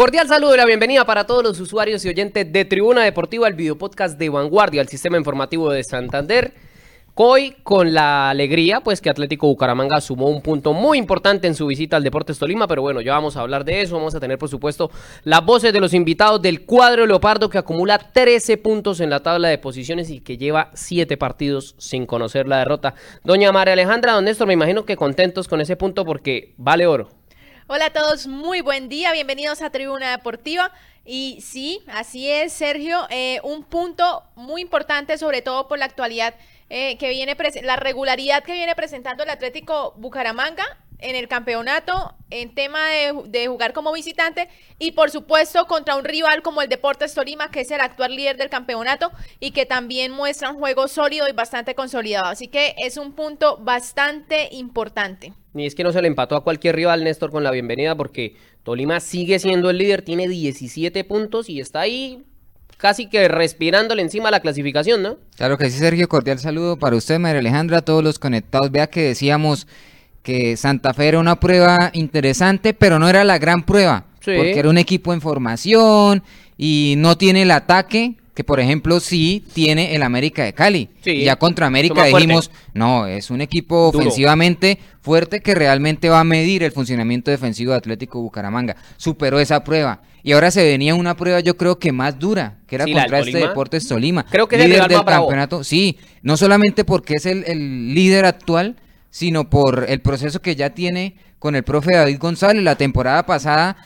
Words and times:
Cordial 0.00 0.26
saludo 0.28 0.54
y 0.54 0.56
la 0.56 0.64
bienvenida 0.64 1.04
para 1.04 1.26
todos 1.26 1.44
los 1.44 1.60
usuarios 1.60 2.02
y 2.06 2.08
oyentes 2.08 2.50
de 2.50 2.64
Tribuna 2.64 3.02
Deportiva, 3.02 3.46
el 3.46 3.52
videopodcast 3.52 4.18
de 4.18 4.30
Vanguardia, 4.30 4.80
el 4.80 4.88
sistema 4.88 5.18
informativo 5.18 5.70
de 5.70 5.84
Santander. 5.84 6.54
Hoy 7.16 7.54
con 7.62 7.92
la 7.92 8.30
alegría, 8.30 8.80
pues 8.80 9.02
que 9.02 9.10
Atlético 9.10 9.48
Bucaramanga 9.48 10.00
sumó 10.00 10.28
un 10.30 10.40
punto 10.40 10.72
muy 10.72 10.96
importante 10.96 11.48
en 11.48 11.54
su 11.54 11.66
visita 11.66 11.98
al 11.98 12.02
Deportes 12.02 12.38
Tolima, 12.38 12.66
pero 12.66 12.80
bueno, 12.80 13.02
ya 13.02 13.12
vamos 13.12 13.36
a 13.36 13.42
hablar 13.42 13.62
de 13.66 13.82
eso, 13.82 13.96
vamos 13.96 14.14
a 14.14 14.20
tener 14.20 14.38
por 14.38 14.48
supuesto 14.48 14.90
las 15.24 15.44
voces 15.44 15.70
de 15.70 15.80
los 15.80 15.92
invitados 15.92 16.40
del 16.40 16.64
cuadro 16.64 17.04
Leopardo 17.04 17.50
que 17.50 17.58
acumula 17.58 17.98
13 17.98 18.56
puntos 18.56 19.00
en 19.00 19.10
la 19.10 19.20
tabla 19.20 19.48
de 19.48 19.58
posiciones 19.58 20.08
y 20.08 20.20
que 20.20 20.38
lleva 20.38 20.70
7 20.72 21.18
partidos 21.18 21.74
sin 21.76 22.06
conocer 22.06 22.48
la 22.48 22.56
derrota. 22.56 22.94
Doña 23.22 23.52
María 23.52 23.74
Alejandra, 23.74 24.14
don 24.14 24.24
Néstor, 24.24 24.46
me 24.46 24.54
imagino 24.54 24.86
que 24.86 24.96
contentos 24.96 25.46
con 25.46 25.60
ese 25.60 25.76
punto 25.76 26.06
porque 26.06 26.54
vale 26.56 26.86
oro. 26.86 27.19
Hola 27.72 27.86
a 27.86 27.90
todos, 27.92 28.26
muy 28.26 28.62
buen 28.62 28.88
día, 28.88 29.12
bienvenidos 29.12 29.62
a 29.62 29.70
Tribuna 29.70 30.10
Deportiva. 30.10 30.72
Y 31.04 31.38
sí, 31.40 31.84
así 31.86 32.28
es, 32.28 32.52
Sergio, 32.52 33.06
eh, 33.10 33.38
un 33.44 33.62
punto 33.62 34.24
muy 34.34 34.60
importante, 34.60 35.16
sobre 35.18 35.40
todo 35.40 35.68
por 35.68 35.78
la 35.78 35.84
actualidad 35.84 36.34
eh, 36.68 36.98
que 36.98 37.10
viene, 37.10 37.36
la 37.62 37.76
regularidad 37.76 38.42
que 38.42 38.54
viene 38.54 38.74
presentando 38.74 39.22
el 39.22 39.30
Atlético 39.30 39.94
Bucaramanga 39.98 40.64
en 41.02 41.16
el 41.16 41.28
campeonato, 41.28 42.14
en 42.30 42.54
tema 42.54 42.80
de, 43.26 43.46
jugar 43.48 43.72
como 43.72 43.92
visitante 43.92 44.48
y 44.78 44.92
por 44.92 45.10
supuesto 45.10 45.66
contra 45.66 45.96
un 45.96 46.04
rival 46.04 46.42
como 46.42 46.62
el 46.62 46.68
Deportes 46.68 47.14
Tolima, 47.14 47.50
que 47.50 47.60
es 47.60 47.70
el 47.70 47.80
actual 47.80 48.14
líder 48.14 48.36
del 48.36 48.50
campeonato 48.50 49.10
y 49.40 49.50
que 49.50 49.66
también 49.66 50.12
muestra 50.12 50.50
un 50.50 50.58
juego 50.58 50.88
sólido 50.88 51.28
y 51.28 51.32
bastante 51.32 51.74
consolidado. 51.74 52.26
Así 52.26 52.48
que 52.48 52.74
es 52.78 52.96
un 52.96 53.12
punto 53.12 53.58
bastante 53.58 54.48
importante. 54.52 55.32
Ni 55.52 55.66
es 55.66 55.74
que 55.74 55.82
no 55.82 55.92
se 55.92 56.00
le 56.00 56.08
empató 56.08 56.36
a 56.36 56.44
cualquier 56.44 56.76
rival, 56.76 57.02
Néstor, 57.02 57.30
con 57.30 57.42
la 57.42 57.50
bienvenida, 57.50 57.96
porque 57.96 58.36
Tolima 58.62 59.00
sigue 59.00 59.38
siendo 59.38 59.70
el 59.70 59.78
líder, 59.78 60.02
tiene 60.02 60.28
17 60.28 61.02
puntos 61.04 61.48
y 61.48 61.60
está 61.60 61.80
ahí 61.80 62.24
casi 62.80 63.08
que 63.08 63.28
respirándole 63.28 64.02
encima 64.02 64.30
la 64.30 64.40
clasificación, 64.40 65.02
¿no? 65.02 65.18
Claro 65.36 65.58
que 65.58 65.70
sí, 65.70 65.78
Sergio, 65.78 66.08
cordial 66.08 66.38
saludo 66.38 66.78
para 66.78 66.96
usted, 66.96 67.18
María 67.18 67.40
Alejandra, 67.40 67.78
a 67.78 67.82
todos 67.82 68.02
los 68.02 68.18
conectados. 68.18 68.70
Vea 68.70 68.88
que 68.88 69.02
decíamos 69.02 69.66
que 70.22 70.56
Santa 70.56 70.94
Fe 70.94 71.08
era 71.08 71.18
una 71.18 71.40
prueba 71.40 71.90
interesante, 71.92 72.74
pero 72.74 72.98
no 72.98 73.08
era 73.08 73.24
la 73.24 73.38
gran 73.38 73.64
prueba, 73.64 74.06
porque 74.24 74.58
era 74.58 74.68
un 74.68 74.78
equipo 74.78 75.12
en 75.12 75.20
formación 75.20 76.22
y 76.56 76.94
no 76.98 77.16
tiene 77.16 77.42
el 77.42 77.50
ataque 77.50 78.16
que 78.40 78.44
por 78.44 78.60
ejemplo 78.60 79.00
sí 79.00 79.44
tiene 79.52 79.94
el 79.94 80.02
América 80.02 80.44
de 80.44 80.54
Cali. 80.54 80.88
ya 81.04 81.36
contra 81.36 81.66
América 81.66 82.04
dijimos, 82.04 82.50
no, 82.72 83.06
es 83.06 83.30
un 83.30 83.40
equipo 83.40 83.88
ofensivamente 83.88 84.78
fuerte 85.00 85.40
que 85.40 85.54
realmente 85.54 86.08
va 86.08 86.20
a 86.20 86.24
medir 86.24 86.62
el 86.62 86.72
funcionamiento 86.72 87.30
defensivo 87.30 87.72
de 87.72 87.78
Atlético 87.78 88.20
Bucaramanga. 88.22 88.76
Superó 88.96 89.40
esa 89.40 89.62
prueba. 89.64 90.00
Y 90.22 90.32
ahora 90.32 90.50
se 90.50 90.62
venía 90.62 90.94
una 90.94 91.16
prueba 91.16 91.40
yo 91.40 91.56
creo 91.56 91.78
que 91.78 91.92
más 91.92 92.18
dura, 92.18 92.58
que 92.66 92.76
era 92.76 92.84
contra 92.84 93.20
este 93.20 93.38
Deportes 93.38 93.86
Tolima. 93.86 94.24
Creo 94.24 94.48
que 94.48 94.56
es 94.56 94.62
el 94.62 94.70
líder 94.70 94.88
del 94.88 95.04
campeonato. 95.04 95.62
Sí, 95.64 95.98
no 96.22 96.38
solamente 96.38 96.84
porque 96.84 97.16
es 97.16 97.26
el, 97.26 97.44
el 97.46 97.94
líder 97.94 98.24
actual, 98.24 98.76
sino 99.10 99.50
por 99.50 99.86
el 99.88 100.00
proceso 100.00 100.40
que 100.40 100.56
ya 100.56 100.70
tiene 100.70 101.16
con 101.38 101.56
el 101.56 101.64
profe 101.64 101.96
David 101.96 102.18
González. 102.18 102.62
La 102.62 102.76
temporada 102.76 103.26
pasada, 103.26 103.76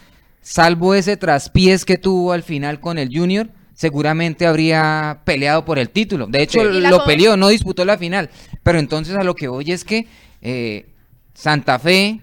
salvo 0.42 0.94
ese 0.94 1.16
traspiés 1.16 1.84
que 1.84 1.98
tuvo 1.98 2.32
al 2.32 2.42
final 2.42 2.80
con 2.80 2.98
el 2.98 3.08
Junior, 3.12 3.48
seguramente 3.74 4.46
habría 4.46 5.20
peleado 5.24 5.64
por 5.64 5.78
el 5.78 5.90
título. 5.90 6.26
De 6.26 6.42
hecho, 6.42 6.62
lo 6.64 7.04
peleó, 7.04 7.36
no 7.36 7.48
disputó 7.48 7.84
la 7.84 7.98
final. 7.98 8.30
Pero 8.62 8.78
entonces 8.78 9.16
a 9.16 9.24
lo 9.24 9.34
que 9.34 9.48
voy 9.48 9.72
es 9.72 9.84
que 9.84 10.06
eh, 10.42 10.86
Santa 11.34 11.78
Fe, 11.78 12.20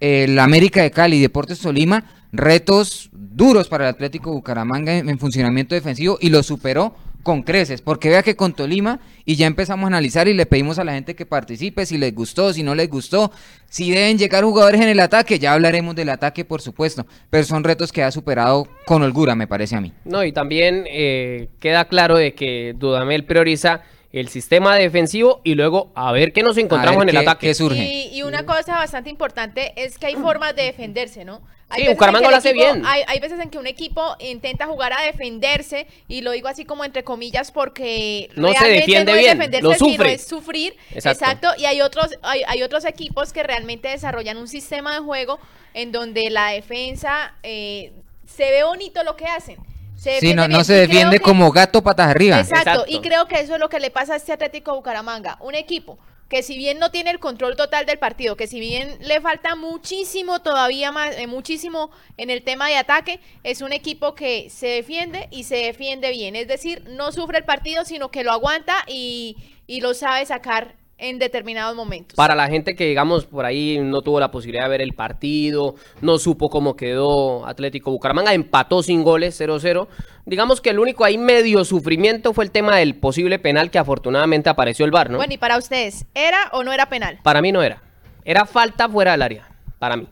el 0.00 0.38
América 0.38 0.82
de 0.82 0.90
Cali 0.90 1.16
y 1.16 1.20
Deportes 1.20 1.60
Tolima, 1.60 2.04
retos 2.32 3.10
duros 3.12 3.68
para 3.68 3.84
el 3.84 3.94
Atlético 3.94 4.32
Bucaramanga 4.32 4.96
en 4.96 5.18
funcionamiento 5.18 5.74
defensivo 5.74 6.18
y 6.20 6.28
lo 6.28 6.42
superó 6.42 6.96
con 7.28 7.42
creces, 7.42 7.82
porque 7.82 8.08
vea 8.08 8.22
que 8.22 8.36
con 8.36 8.54
Tolima 8.54 9.00
y 9.26 9.36
ya 9.36 9.46
empezamos 9.46 9.84
a 9.84 9.88
analizar 9.88 10.28
y 10.28 10.32
le 10.32 10.46
pedimos 10.46 10.78
a 10.78 10.84
la 10.84 10.94
gente 10.94 11.14
que 11.14 11.26
participe 11.26 11.84
si 11.84 11.98
les 11.98 12.14
gustó, 12.14 12.54
si 12.54 12.62
no 12.62 12.74
les 12.74 12.88
gustó, 12.88 13.30
si 13.68 13.90
deben 13.90 14.16
llegar 14.16 14.44
jugadores 14.44 14.80
en 14.80 14.88
el 14.88 14.98
ataque, 14.98 15.38
ya 15.38 15.52
hablaremos 15.52 15.94
del 15.94 16.08
ataque 16.08 16.46
por 16.46 16.62
supuesto, 16.62 17.06
pero 17.28 17.44
son 17.44 17.64
retos 17.64 17.92
que 17.92 18.02
ha 18.02 18.10
superado 18.10 18.66
con 18.86 19.02
holgura 19.02 19.34
me 19.34 19.46
parece 19.46 19.76
a 19.76 19.82
mí. 19.82 19.92
No, 20.06 20.24
y 20.24 20.32
también 20.32 20.86
eh, 20.88 21.50
queda 21.60 21.84
claro 21.84 22.16
de 22.16 22.32
que 22.32 22.74
Dudamel 22.78 23.26
prioriza 23.26 23.82
el 24.10 24.28
sistema 24.28 24.74
defensivo 24.76 25.42
y 25.44 25.54
luego 25.54 25.92
a 25.94 26.10
ver 26.12 26.32
qué 26.32 26.42
nos 26.42 26.56
encontramos 26.56 27.02
en 27.02 27.10
el 27.10 27.16
ataque. 27.18 27.52
surge. 27.52 28.08
Y, 28.10 28.22
una 28.22 28.46
cosa 28.46 28.78
bastante 28.78 29.10
importante 29.10 29.74
es 29.76 29.98
que 29.98 30.06
hay 30.06 30.14
formas 30.14 30.56
de 30.56 30.62
defenderse, 30.62 31.26
¿no? 31.26 31.42
Hay 31.70 31.82
sí, 31.82 31.88
Bucaramanga 31.88 32.30
lo 32.30 32.36
hace 32.36 32.52
bien. 32.52 32.82
Hay, 32.86 33.20
veces 33.20 33.38
en 33.40 33.50
que 33.50 33.58
un 33.58 33.66
equipo 33.66 34.16
intenta 34.20 34.66
jugar 34.66 34.92
a 34.92 35.02
defenderse 35.02 35.86
y 36.08 36.22
lo 36.22 36.30
digo 36.30 36.48
así 36.48 36.64
como 36.64 36.84
entre 36.84 37.04
comillas 37.04 37.52
porque 37.52 38.30
no 38.36 38.52
se 38.54 38.66
defiende 38.66 39.12
no 39.12 39.18
bien, 39.18 39.32
es 39.32 39.38
defenderse, 39.38 39.62
lo 39.62 39.74
sufre. 39.74 40.12
es 40.14 40.26
sufrir. 40.26 40.76
Exacto. 40.94 41.48
Y 41.58 41.66
hay 41.66 41.82
otros, 41.82 42.18
hay, 42.22 42.42
hay, 42.46 42.62
otros 42.62 42.84
equipos 42.84 43.32
que 43.32 43.42
realmente 43.42 43.88
desarrollan 43.88 44.38
un 44.38 44.48
sistema 44.48 44.94
de 44.94 45.00
juego 45.00 45.38
en 45.74 45.92
donde 45.92 46.30
la 46.30 46.48
defensa 46.48 47.34
eh, 47.42 47.92
se 48.26 48.50
ve 48.50 48.64
bonito 48.64 49.04
lo 49.04 49.16
que 49.16 49.26
hacen 49.26 49.58
sí, 49.98 50.34
no, 50.34 50.48
no 50.48 50.64
se 50.64 50.74
defiende 50.74 51.20
como 51.20 51.50
gato 51.50 51.82
patas 51.82 52.08
arriba. 52.08 52.40
Exacto, 52.40 52.84
y 52.88 53.00
creo 53.00 53.26
que 53.26 53.40
eso 53.40 53.54
es 53.54 53.60
lo 53.60 53.68
que 53.68 53.80
le 53.80 53.90
pasa 53.90 54.14
a 54.14 54.16
este 54.16 54.32
Atlético 54.32 54.74
Bucaramanga. 54.74 55.36
Un 55.40 55.54
equipo 55.54 55.98
que 56.28 56.42
si 56.42 56.58
bien 56.58 56.78
no 56.78 56.90
tiene 56.90 57.10
el 57.10 57.18
control 57.18 57.56
total 57.56 57.86
del 57.86 57.98
partido, 57.98 58.36
que 58.36 58.46
si 58.46 58.60
bien 58.60 58.98
le 59.00 59.20
falta 59.20 59.54
muchísimo 59.56 60.40
todavía 60.40 60.92
más, 60.92 61.16
eh, 61.16 61.26
muchísimo 61.26 61.90
en 62.16 62.30
el 62.30 62.42
tema 62.42 62.68
de 62.68 62.76
ataque, 62.76 63.20
es 63.44 63.62
un 63.62 63.72
equipo 63.72 64.14
que 64.14 64.50
se 64.50 64.66
defiende 64.68 65.28
y 65.30 65.44
se 65.44 65.56
defiende 65.56 66.10
bien. 66.10 66.36
Es 66.36 66.46
decir, 66.46 66.84
no 66.88 67.12
sufre 67.12 67.38
el 67.38 67.44
partido, 67.44 67.84
sino 67.84 68.10
que 68.10 68.24
lo 68.24 68.32
aguanta 68.32 68.84
y, 68.86 69.36
y 69.66 69.80
lo 69.80 69.94
sabe 69.94 70.26
sacar 70.26 70.77
en 70.98 71.18
determinados 71.18 71.76
momentos. 71.76 72.16
Para 72.16 72.34
la 72.34 72.48
gente 72.48 72.74
que, 72.74 72.84
digamos, 72.84 73.24
por 73.24 73.44
ahí 73.44 73.78
no 73.78 74.02
tuvo 74.02 74.18
la 74.18 74.30
posibilidad 74.30 74.64
de 74.64 74.70
ver 74.70 74.82
el 74.82 74.92
partido, 74.92 75.76
no 76.00 76.18
supo 76.18 76.50
cómo 76.50 76.76
quedó 76.76 77.46
Atlético 77.46 77.92
Bucaramanga, 77.92 78.34
empató 78.34 78.82
sin 78.82 79.04
goles 79.04 79.40
0-0. 79.40 79.86
Digamos 80.26 80.60
que 80.60 80.70
el 80.70 80.78
único 80.78 81.04
ahí 81.04 81.16
medio 81.16 81.64
sufrimiento 81.64 82.34
fue 82.34 82.44
el 82.44 82.50
tema 82.50 82.76
del 82.76 82.96
posible 82.96 83.38
penal 83.38 83.70
que 83.70 83.78
afortunadamente 83.78 84.50
apareció 84.50 84.84
el 84.84 84.90
VAR, 84.90 85.10
¿no? 85.10 85.18
Bueno, 85.18 85.32
y 85.32 85.38
para 85.38 85.56
ustedes, 85.56 86.04
¿era 86.14 86.50
o 86.52 86.64
no 86.64 86.72
era 86.72 86.88
penal? 86.88 87.20
Para 87.22 87.40
mí 87.40 87.52
no 87.52 87.62
era. 87.62 87.82
Era 88.24 88.44
falta 88.44 88.88
fuera 88.88 89.12
del 89.12 89.22
área, 89.22 89.48
para 89.78 89.96
mí. 89.96 90.08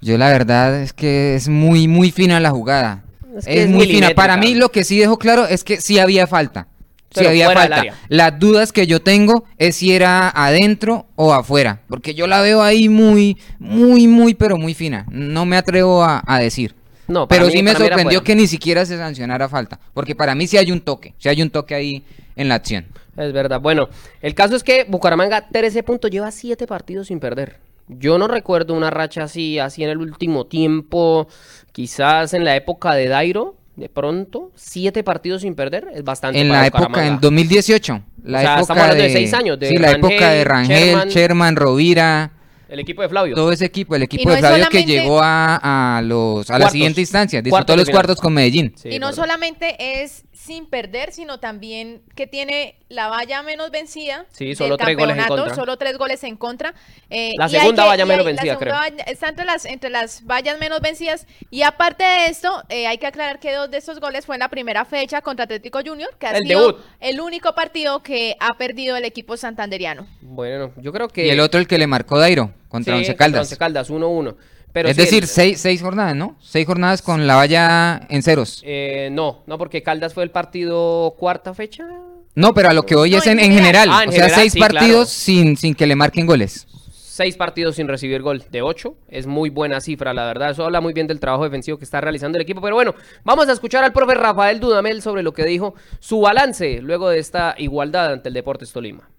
Yo 0.00 0.18
la 0.18 0.28
verdad 0.28 0.82
es 0.82 0.92
que 0.92 1.36
es 1.36 1.48
muy, 1.48 1.86
muy 1.86 2.10
fina 2.10 2.40
la 2.40 2.50
jugada. 2.50 3.04
Es, 3.46 3.68
muy 3.68 3.86
fina. 3.86 4.10
Para 4.14 4.36
mí 4.36 4.54
lo 4.56 4.70
que 4.70 4.84
sí 4.84 4.98
dejó 4.98 5.16
claro 5.16 5.46
es 5.46 5.64
que 5.64 5.80
sí 5.80 5.98
había 5.98 6.26
falta 6.26 6.66
si 7.14 7.26
había 7.26 7.50
falta. 7.50 7.84
Las 8.08 8.38
dudas 8.38 8.72
que 8.72 8.86
yo 8.86 9.02
tengo 9.02 9.44
es 9.58 9.76
si 9.76 9.92
era 9.92 10.28
adentro 10.28 11.06
o 11.16 11.32
afuera, 11.32 11.80
porque 11.88 12.14
yo 12.14 12.26
la 12.26 12.40
veo 12.40 12.62
ahí 12.62 12.88
muy, 12.88 13.38
muy, 13.58 14.06
muy, 14.06 14.34
pero 14.34 14.56
muy 14.56 14.74
fina. 14.74 15.06
No 15.10 15.44
me 15.44 15.56
atrevo 15.56 16.04
a, 16.04 16.38
decir. 16.40 16.74
No, 17.08 17.28
pero 17.28 17.50
sí 17.50 17.62
me 17.62 17.74
sorprendió 17.74 18.22
que 18.22 18.34
ni 18.34 18.46
siquiera 18.46 18.86
se 18.86 18.96
sancionara 18.96 19.48
falta, 19.48 19.78
porque 19.92 20.14
para 20.14 20.34
mí 20.34 20.46
sí 20.46 20.56
hay 20.56 20.72
un 20.72 20.80
toque, 20.80 21.14
sí 21.18 21.28
hay 21.28 21.42
un 21.42 21.50
toque 21.50 21.74
ahí 21.74 22.04
en 22.36 22.48
la 22.48 22.54
acción. 22.54 22.86
Es 23.16 23.32
verdad. 23.32 23.60
Bueno, 23.60 23.88
el 24.22 24.34
caso 24.34 24.56
es 24.56 24.62
que 24.62 24.84
Bucaramanga 24.84 25.48
13 25.48 25.82
puntos 25.82 26.10
lleva 26.10 26.30
7 26.30 26.66
partidos 26.66 27.08
sin 27.08 27.20
perder. 27.20 27.58
Yo 27.88 28.16
no 28.16 28.28
recuerdo 28.28 28.74
una 28.74 28.90
racha 28.90 29.24
así, 29.24 29.58
así 29.58 29.84
en 29.84 29.90
el 29.90 29.98
último 29.98 30.46
tiempo, 30.46 31.28
quizás 31.72 32.32
en 32.32 32.44
la 32.44 32.56
época 32.56 32.94
de 32.94 33.08
Dairo, 33.08 33.56
de 33.76 33.88
pronto, 33.88 34.50
siete 34.54 35.02
partidos 35.02 35.42
sin 35.42 35.54
perder, 35.54 35.88
es 35.94 36.04
bastante. 36.04 36.40
En 36.40 36.48
la 36.48 36.66
época, 36.66 37.06
en 37.06 37.20
2018, 37.20 38.02
la 38.24 38.42
época 38.42 38.60
estamos 38.60 38.82
hablando 38.82 39.02
de, 39.02 39.10
seis 39.10 39.32
años. 39.34 39.58
De 39.58 39.68
sí, 39.68 39.76
la 39.76 39.92
época 39.92 40.30
de 40.30 40.44
Rangel, 40.44 41.08
Sherman, 41.08 41.56
Rovira. 41.56 42.32
El 42.72 42.80
equipo 42.80 43.02
de 43.02 43.10
Flavio. 43.10 43.34
Todo 43.34 43.52
ese 43.52 43.66
equipo, 43.66 43.94
el 43.94 44.02
equipo 44.02 44.30
de 44.30 44.38
Flavio 44.38 44.66
que 44.70 44.84
llegó 44.84 45.20
a, 45.22 46.00
los, 46.02 46.48
a 46.50 46.58
la 46.58 46.70
siguiente 46.70 47.02
instancia, 47.02 47.42
disputó 47.42 47.76
los 47.76 47.90
cuartos 47.90 48.18
con 48.18 48.32
Medellín. 48.32 48.74
y 48.84 48.98
no 48.98 49.12
solamente 49.12 50.02
es 50.02 50.24
sin 50.32 50.66
perder, 50.66 51.12
sino 51.12 51.38
también 51.38 52.02
que 52.16 52.26
tiene 52.26 52.74
la 52.88 53.06
valla 53.06 53.42
menos 53.42 53.70
vencida. 53.70 54.26
Sí, 54.32 54.56
solo 54.56 54.76
tres 54.76 54.96
goles 54.96 55.16
en 55.16 55.24
contra. 55.24 55.54
Solo 55.54 55.76
tres 55.76 55.98
goles 55.98 56.24
en 56.24 56.36
contra. 56.36 56.74
Eh, 57.10 57.30
la 57.38 57.48
segunda 57.48 57.84
valla 57.84 58.04
menos 58.06 58.24
vencida, 58.24 58.56
creo. 58.58 58.74
está 59.06 59.28
entre 59.28 59.44
las, 59.44 59.64
entre 59.66 59.90
las 59.90 60.26
vallas 60.26 60.58
menos 60.58 60.80
vencidas. 60.80 61.28
Y 61.50 61.62
aparte 61.62 62.02
de 62.02 62.26
esto, 62.26 62.64
eh, 62.70 62.88
hay 62.88 62.98
que 62.98 63.06
aclarar 63.06 63.38
que 63.38 63.52
dos 63.52 63.70
de 63.70 63.76
estos 63.76 64.00
goles 64.00 64.26
fue 64.26 64.34
en 64.34 64.40
la 64.40 64.48
primera 64.48 64.84
fecha 64.84 65.20
contra 65.20 65.44
Atlético 65.44 65.78
Junior, 65.84 66.10
que 66.18 66.26
ha 66.26 66.36
sido 66.36 66.78
el 66.98 67.20
único 67.20 67.54
partido 67.54 68.02
que 68.02 68.34
ha 68.40 68.56
perdido 68.58 68.96
el 68.96 69.04
equipo 69.04 69.36
santanderiano. 69.36 70.08
Bueno, 70.22 70.72
yo 70.78 70.92
creo 70.92 71.08
que... 71.08 71.26
Y 71.26 71.30
el 71.30 71.38
otro 71.38 71.60
el 71.60 71.68
que 71.68 71.78
le 71.78 71.86
marcó 71.86 72.18
Dairo, 72.18 72.52
contra 72.72 72.96
Once 72.96 73.14
Caldas. 73.14 73.42
Once 73.42 73.56
Caldas, 73.56 73.90
1-1 73.90 74.34
es 74.74 74.96
decir, 74.96 75.26
seis, 75.26 75.60
seis, 75.60 75.82
jornadas, 75.82 76.16
¿no? 76.16 76.36
Seis 76.40 76.66
jornadas 76.66 77.02
con 77.02 77.26
la 77.26 77.36
valla 77.36 78.06
en 78.08 78.22
ceros. 78.22 78.62
Eh, 78.64 79.10
no, 79.12 79.42
no, 79.46 79.58
porque 79.58 79.82
Caldas 79.82 80.14
fue 80.14 80.24
el 80.24 80.30
partido 80.30 81.14
cuarta 81.18 81.52
fecha. 81.52 81.86
No, 82.34 82.54
pero 82.54 82.70
a 82.70 82.72
lo 82.72 82.84
que 82.84 82.94
hoy 82.94 83.14
es 83.14 83.26
en, 83.26 83.38
general. 83.38 83.88
Ah, 83.92 84.04
o 84.08 84.12
sea, 84.12 84.30
seis 84.30 84.56
partidos 84.56 85.10
sin, 85.10 85.56
sin 85.56 85.74
que 85.74 85.86
le 85.86 85.94
marquen 85.94 86.26
goles. 86.26 86.66
seis 86.90 87.36
partidos 87.36 87.76
sin 87.76 87.86
recibir 87.86 88.22
gol 88.22 88.42
de 88.50 88.62
ocho. 88.62 88.96
Es 89.08 89.26
muy 89.26 89.50
buena 89.50 89.82
cifra, 89.82 90.14
la 90.14 90.24
verdad. 90.24 90.52
Eso 90.52 90.64
habla 90.64 90.80
muy 90.80 90.94
bien 90.94 91.06
del 91.06 91.20
trabajo 91.20 91.44
defensivo 91.44 91.76
que 91.76 91.84
está 91.84 92.00
realizando 92.00 92.38
el 92.38 92.42
equipo. 92.42 92.62
Pero 92.62 92.74
bueno, 92.74 92.94
vamos 93.24 93.48
a 93.48 93.52
escuchar 93.52 93.84
al 93.84 93.92
profe 93.92 94.14
Rafael 94.14 94.58
Dudamel 94.58 95.02
sobre 95.02 95.22
lo 95.22 95.32
que 95.32 95.44
dijo 95.44 95.74
su 96.00 96.22
balance 96.22 96.80
luego 96.80 97.10
de 97.10 97.18
esta 97.18 97.54
igualdad 97.58 98.12
ante 98.14 98.28
el 98.30 98.34
Deportes 98.34 98.72
Tolima. 98.72 99.10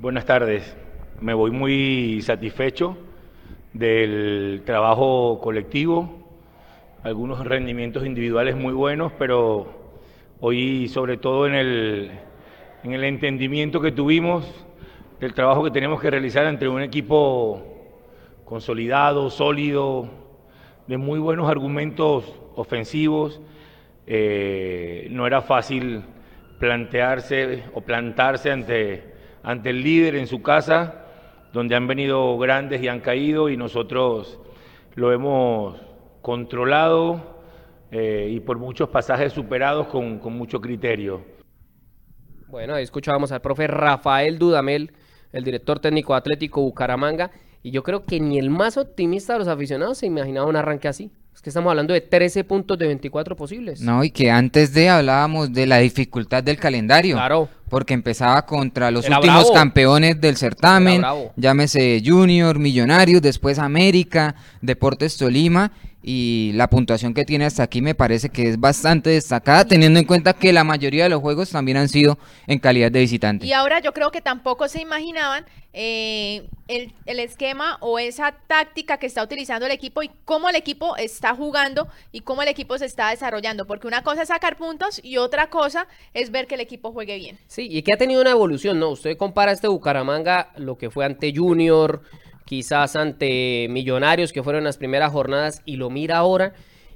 Buenas 0.00 0.26
tardes. 0.26 0.83
Me 1.20 1.32
voy 1.32 1.52
muy 1.52 2.20
satisfecho 2.22 2.98
del 3.72 4.62
trabajo 4.66 5.40
colectivo, 5.40 6.28
algunos 7.04 7.46
rendimientos 7.46 8.04
individuales 8.04 8.56
muy 8.56 8.72
buenos, 8.72 9.12
pero 9.16 9.94
hoy 10.40 10.88
sobre 10.88 11.16
todo 11.16 11.46
en 11.46 11.54
el, 11.54 12.10
en 12.82 12.92
el 12.92 13.04
entendimiento 13.04 13.80
que 13.80 13.92
tuvimos 13.92 14.44
del 15.20 15.34
trabajo 15.34 15.62
que 15.62 15.70
tenemos 15.70 16.00
que 16.00 16.10
realizar 16.10 16.46
entre 16.46 16.68
un 16.68 16.82
equipo 16.82 17.62
consolidado, 18.44 19.30
sólido, 19.30 20.10
de 20.88 20.98
muy 20.98 21.20
buenos 21.20 21.48
argumentos 21.48 22.24
ofensivos. 22.56 23.40
Eh, 24.08 25.06
no 25.10 25.28
era 25.28 25.42
fácil 25.42 26.02
plantearse 26.58 27.62
o 27.72 27.80
plantarse 27.82 28.50
ante, 28.50 29.14
ante 29.44 29.70
el 29.70 29.80
líder 29.80 30.16
en 30.16 30.26
su 30.26 30.42
casa 30.42 31.02
donde 31.54 31.76
han 31.76 31.86
venido 31.86 32.36
grandes 32.36 32.82
y 32.82 32.88
han 32.88 32.98
caído 32.98 33.48
y 33.48 33.56
nosotros 33.56 34.40
lo 34.96 35.12
hemos 35.12 35.80
controlado 36.20 37.38
eh, 37.92 38.28
y 38.32 38.40
por 38.40 38.58
muchos 38.58 38.88
pasajes 38.88 39.32
superados 39.32 39.86
con, 39.86 40.18
con 40.18 40.32
mucho 40.32 40.60
criterio. 40.60 41.22
Bueno, 42.48 42.74
ahí 42.74 42.82
escuchábamos 42.82 43.30
al 43.30 43.40
profe 43.40 43.68
Rafael 43.68 44.36
Dudamel, 44.36 44.92
el 45.32 45.44
director 45.44 45.78
técnico 45.78 46.14
Atlético 46.14 46.60
Bucaramanga, 46.60 47.30
y 47.62 47.70
yo 47.70 47.84
creo 47.84 48.04
que 48.04 48.18
ni 48.18 48.38
el 48.38 48.50
más 48.50 48.76
optimista 48.76 49.34
de 49.34 49.38
los 49.38 49.48
aficionados 49.48 49.98
se 49.98 50.06
imaginaba 50.06 50.48
un 50.48 50.56
arranque 50.56 50.88
así. 50.88 51.12
Es 51.34 51.42
que 51.42 51.50
estamos 51.50 51.70
hablando 51.70 51.92
de 51.92 52.00
13 52.00 52.44
puntos 52.44 52.78
de 52.78 52.86
24 52.86 53.36
posibles. 53.36 53.80
No, 53.80 54.04
y 54.04 54.10
que 54.10 54.30
antes 54.30 54.72
de 54.72 54.88
hablábamos 54.88 55.52
de 55.52 55.66
la 55.66 55.78
dificultad 55.78 56.44
del 56.44 56.58
calendario. 56.58 57.16
Claro. 57.16 57.48
Porque 57.68 57.92
empezaba 57.92 58.46
contra 58.46 58.90
los 58.92 59.04
Era 59.06 59.16
últimos 59.18 59.42
bravo. 59.42 59.52
campeones 59.54 60.20
del 60.20 60.36
certamen, 60.36 61.02
llámese 61.36 62.00
Junior, 62.04 62.58
Millonarios, 62.60 63.20
después 63.20 63.58
América, 63.58 64.36
Deportes 64.62 65.16
Tolima, 65.16 65.72
y 66.06 66.52
la 66.52 66.68
puntuación 66.68 67.14
que 67.14 67.24
tiene 67.24 67.46
hasta 67.46 67.62
aquí 67.62 67.80
me 67.80 67.94
parece 67.94 68.28
que 68.28 68.50
es 68.50 68.60
bastante 68.60 69.08
destacada, 69.08 69.64
teniendo 69.64 69.98
en 69.98 70.04
cuenta 70.04 70.34
que 70.34 70.52
la 70.52 70.62
mayoría 70.62 71.04
de 71.04 71.08
los 71.08 71.22
juegos 71.22 71.48
también 71.50 71.78
han 71.78 71.88
sido 71.88 72.18
en 72.46 72.58
calidad 72.58 72.92
de 72.92 73.00
visitante. 73.00 73.46
Y 73.46 73.54
ahora 73.54 73.80
yo 73.80 73.92
creo 73.94 74.10
que 74.10 74.20
tampoco 74.20 74.68
se 74.68 74.82
imaginaban 74.82 75.46
eh, 75.72 76.46
el, 76.68 76.92
el 77.06 77.20
esquema 77.20 77.78
o 77.80 77.98
esa 77.98 78.32
táctica 78.46 78.98
que 78.98 79.06
está 79.06 79.22
utilizando 79.22 79.64
el 79.64 79.72
equipo 79.72 80.02
y 80.02 80.10
cómo 80.26 80.50
el 80.50 80.56
equipo 80.56 80.94
está 80.98 81.34
jugando 81.34 81.88
y 82.12 82.20
cómo 82.20 82.42
el 82.42 82.48
equipo 82.48 82.76
se 82.76 82.84
está 82.84 83.08
desarrollando. 83.08 83.66
Porque 83.66 83.86
una 83.86 84.02
cosa 84.02 84.22
es 84.22 84.28
sacar 84.28 84.58
puntos 84.58 85.00
y 85.02 85.16
otra 85.16 85.48
cosa 85.48 85.88
es 86.12 86.30
ver 86.30 86.46
que 86.46 86.56
el 86.56 86.60
equipo 86.60 86.92
juegue 86.92 87.16
bien. 87.16 87.38
Sí, 87.46 87.66
y 87.70 87.82
que 87.82 87.94
ha 87.94 87.96
tenido 87.96 88.20
una 88.20 88.32
evolución, 88.32 88.78
¿no? 88.78 88.90
Usted 88.90 89.16
compara 89.16 89.52
este 89.52 89.68
Bucaramanga, 89.68 90.52
lo 90.58 90.76
que 90.76 90.90
fue 90.90 91.06
ante 91.06 91.32
Junior, 91.34 92.02
quizás 92.44 92.96
ante 92.96 93.66
Millonarios, 93.70 94.32
que 94.32 94.42
fueron 94.42 94.64
las 94.64 94.76
primeras 94.76 95.12
jornadas, 95.12 95.62
y 95.64 95.76
lo 95.76 95.90
mira 95.90 96.18
ahora. 96.18 96.54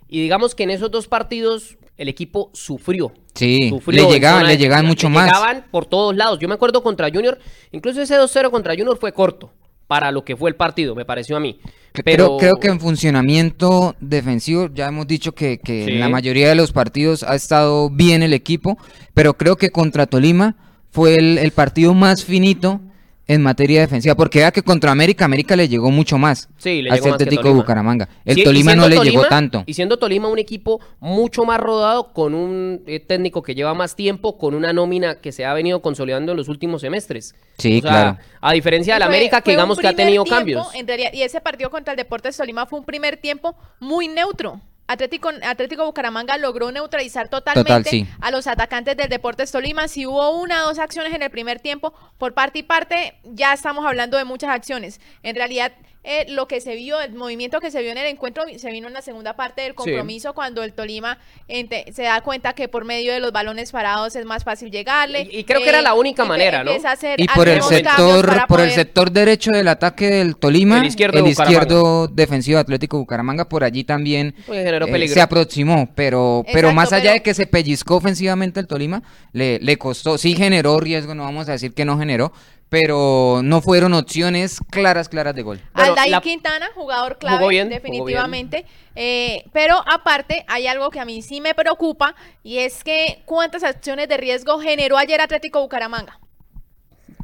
Y 0.09 0.21
digamos 0.23 0.55
que 0.55 0.63
en 0.65 0.71
esos 0.71 0.91
dos 0.91 1.09
partidos 1.09 1.77
el 1.97 2.09
equipo 2.09 2.51
sufrió. 2.55 3.13
Sí, 3.35 3.69
Sufrió 3.69 4.05
le 4.05 4.11
llegaban, 4.13 4.47
le 4.47 4.57
llegaban 4.57 4.87
mucho 4.87 5.09
más. 5.09 5.27
Llegaban 5.27 5.65
por 5.71 5.87
todos 5.87 6.15
lados. 6.17 6.39
Yo 6.41 6.49
me 6.49 6.55
acuerdo 6.55 6.83
contra 6.83 7.09
Junior, 7.13 7.39
incluso 7.73 8.01
ese 8.01 8.17
2-0 8.17 8.51
contra 8.51 8.75
Junior 8.75 8.97
fue 8.99 9.13
corto 9.13 9.51
para 9.87 10.11
lo 10.13 10.23
que 10.25 10.37
fue 10.37 10.51
el 10.51 10.57
partido, 10.57 10.95
me 10.95 11.05
pareció 11.07 11.37
a 11.37 11.41
mí. 11.41 11.59
Pero 12.05 12.37
Creo, 12.37 12.37
creo 12.37 12.57
que 12.57 12.69
en 12.69 12.79
funcionamiento 12.79 13.97
defensivo 14.01 14.69
ya 14.73 14.89
hemos 14.89 15.07
dicho 15.07 15.33
que, 15.33 15.59
que 15.59 15.85
Sí. 15.87 15.91
en 15.93 16.01
la 16.01 16.09
mayoría 16.11 16.49
de 16.49 16.55
los 16.55 16.73
partidos 16.73 17.23
ha 17.23 17.35
estado 17.35 17.89
bien 17.91 18.23
el 18.23 18.35
equipo, 18.35 18.77
pero 19.15 19.35
creo 19.35 19.57
que 19.57 19.71
contra 19.71 20.07
Tolima 20.07 20.57
fue 20.91 21.15
el, 21.15 21.39
el 21.39 21.53
partido 21.53 21.95
más 21.95 22.25
finito 22.25 22.81
en 23.29 23.43
materia 23.43 23.81
defensiva, 23.83 24.15
porque 24.15 24.39
vea 24.39 24.51
que 24.51 24.63
contra 24.63 24.91
América, 24.91 25.27
América 25.27 25.55
le 25.55 25.69
llegó 25.69 25.91
mucho 25.91 26.17
más 26.19 26.49
Sí, 26.57 26.81
le 26.83 26.91
al 26.91 26.97
llegó 26.97 27.11
más 27.11 27.19
Tolima. 27.19 27.51
Bucaramanga. 27.51 28.09
El 28.25 28.35
Sí, 28.37 28.43
Tolima 28.43 28.75
no 28.75 28.89
le 28.89 28.97
Tolima- 28.97 29.05
llegó 29.13 29.25
tanto. 29.29 29.65
Y 29.67 29.75
siendo 29.75 29.99
Tolima 29.99 30.29
un 30.29 30.39
equipo 30.39 30.81
mucho 30.99 31.45
más 31.45 31.61
rodado, 31.61 32.13
con 32.15 32.35
un 32.35 32.83
eh, 32.87 33.01
técnico 33.01 33.43
que 33.43 33.55
lleva 33.55 33.75
más 33.75 33.95
tiempo, 33.95 34.39
con 34.39 34.55
una 34.55 34.73
nómina 34.73 35.21
que 35.21 35.31
se 35.31 35.45
ha 35.45 35.53
venido 35.53 35.83
consolidando 35.83 36.33
en 36.33 36.39
los 36.39 36.49
últimos 36.49 36.81
semestres. 36.81 37.35
Sí, 37.59 37.79
O 37.79 37.83
sea, 37.83 37.91
claro. 37.91 38.19
A 38.41 38.53
diferencia 38.55 38.95
de 38.95 39.01
la 39.01 39.07
Fue- 39.07 39.15
América, 39.17 39.41
que 39.43 39.51
digamos 39.51 39.79
que 39.79 39.87
ha 39.89 39.93
tenido 39.93 40.25
tiempo, 40.25 40.37
cambios. 40.39 40.75
En 40.75 40.87
realidad, 40.87 41.11
y 41.13 41.23
ese 41.23 41.41
partido 41.43 41.71
contra 41.71 41.93
el 41.93 41.99
Deportes 41.99 42.37
Tolima 42.37 42.65
fue 42.67 42.79
un 42.79 42.85
primer 42.87 43.19
tiempo 43.19 43.55
muy 43.79 44.09
neutro. 44.09 44.61
Atlético, 44.89 45.31
Atlético 45.43 45.85
Bucaramanga 45.85 46.39
logró 46.39 46.73
neutralizar 46.73 47.29
totalmente 47.29 47.69
Total, 47.69 47.85
sí. 47.85 48.07
a 48.21 48.31
los 48.31 48.47
atacantes 48.47 48.97
del 48.97 49.09
Deportes 49.09 49.53
Tolima. 49.53 49.87
Si 49.87 50.07
hubo 50.07 50.31
una 50.41 50.65
o 50.65 50.69
dos 50.69 50.79
acciones 50.79 51.15
en 51.15 51.23
el 51.23 51.31
primer 51.31 51.61
tiempo, 51.61 51.93
por 52.17 52.33
parte 52.33 52.61
y 52.61 52.63
parte, 52.63 53.15
ya 53.23 53.53
estamos 53.53 53.85
hablando 53.87 54.17
de 54.17 54.25
muchas 54.25 54.51
acciones. 54.51 55.01
En 55.23 55.37
realidad, 55.37 55.73
eh, 56.05 56.25
lo 56.31 56.47
que 56.49 56.61
se 56.61 56.75
vio, 56.75 57.01
el 57.01 57.13
movimiento 57.15 57.61
que 57.61 57.71
se 57.71 57.83
vio 57.83 57.91
en 57.91 57.99
el 57.99 58.07
encuentro, 58.07 58.45
se 58.57 58.71
vino 58.71 58.87
en 58.87 58.95
la 58.95 59.03
segunda 59.03 59.35
parte 59.37 59.63
del 59.63 59.75
compromiso, 59.75 60.33
cuando 60.33 60.63
el 60.63 60.73
Tolima 60.73 61.19
ente- 61.49 61.93
se 61.93 62.05
da 62.05 62.21
cuenta 62.23 62.53
que 62.55 62.69
por 62.69 62.85
medio 62.85 63.13
de 63.13 63.21
los 63.21 63.33
balones 63.33 63.73
parados 63.73 64.15
es 64.17 64.25
más 64.25 64.45
fácil 64.45 64.71
llegarle. 64.71 65.23
Eh, 65.23 65.29
Y- 65.33 65.39
y 65.41 65.45
creo 65.45 65.61
que 65.61 65.69
era 65.69 65.83
la 65.83 65.95
única 65.95 66.25
manera, 66.25 66.63
¿no? 66.65 66.71
Y 67.17 67.27
por 67.29 67.49
el 67.49 67.63
sector, 67.63 68.47
por 68.47 68.61
el 68.61 68.71
sector 68.71 69.11
derecho 69.11 69.51
del 69.51 69.69
ataque 69.69 70.09
del 70.09 70.37
Tolima, 70.37 70.79
El 70.79 70.87
izquierdo 70.87 71.23
de 71.23 71.31
izquierdo 71.31 72.09
defensivo 72.09 72.57
de 72.57 72.63
Atlético 72.63 72.99
Bucaramanga, 72.99 73.49
por 73.49 73.65
allí 73.65 73.85
también 73.85 74.35
Pues 74.47 74.65
eh, 74.67 75.09
se 75.09 75.21
aproximó, 75.21 75.91
pero, 75.95 76.43
pero 76.47 76.69
Exacto, 76.69 76.75
más 76.75 76.93
allá 76.93 77.03
pero- 77.03 77.15
de 77.15 77.23
que 77.23 77.35
se 77.35 77.47
pellizcó 77.47 77.97
ofensivamente 77.97 78.61
el 78.61 78.67
Tolima, 78.67 79.03
le, 79.33 79.59
le 79.59 79.77
costó, 79.77 80.17
sí 80.17 80.35
generó 80.35 80.79
riesgo, 80.81 81.15
no 81.15 81.25
vamos 81.25 81.49
a 81.49 81.53
decir 81.53 81.75
que 81.75 81.85
no 81.85 81.99
generó, 81.99 82.33
pero 82.69 83.41
no 83.43 83.61
fueron 83.63 83.95
opciones 83.95 84.59
claras, 84.71 85.09
claras 85.09 85.35
de 85.35 85.43
gol. 85.43 85.61
Bueno, 85.75 85.91
Aldair 85.91 86.11
la- 86.11 86.21
Quintana, 86.21 86.69
jugador 86.75 87.19
clave, 87.19 87.39
Jugó 87.39 87.49
bien, 87.49 87.69
jugó 87.69 87.75
definitivamente. 87.81 88.67
Eh, 88.95 89.45
pero 89.53 89.83
aparte, 89.91 90.45
hay 90.49 90.67
algo 90.67 90.91
que 90.91 91.01
a 91.01 91.05
mí 91.05 91.23
sí 91.23 91.41
me 91.41 91.55
preocupa 91.55 92.15
y 92.43 92.59
es 92.59 92.85
que 92.85 93.23
cuántas 93.25 93.63
acciones 93.65 94.09
de 94.09 94.17
riesgo 94.17 94.59
generó 94.61 94.99
ayer 94.99 95.21
Atlético 95.21 95.61
Bucaramanga. 95.61 96.19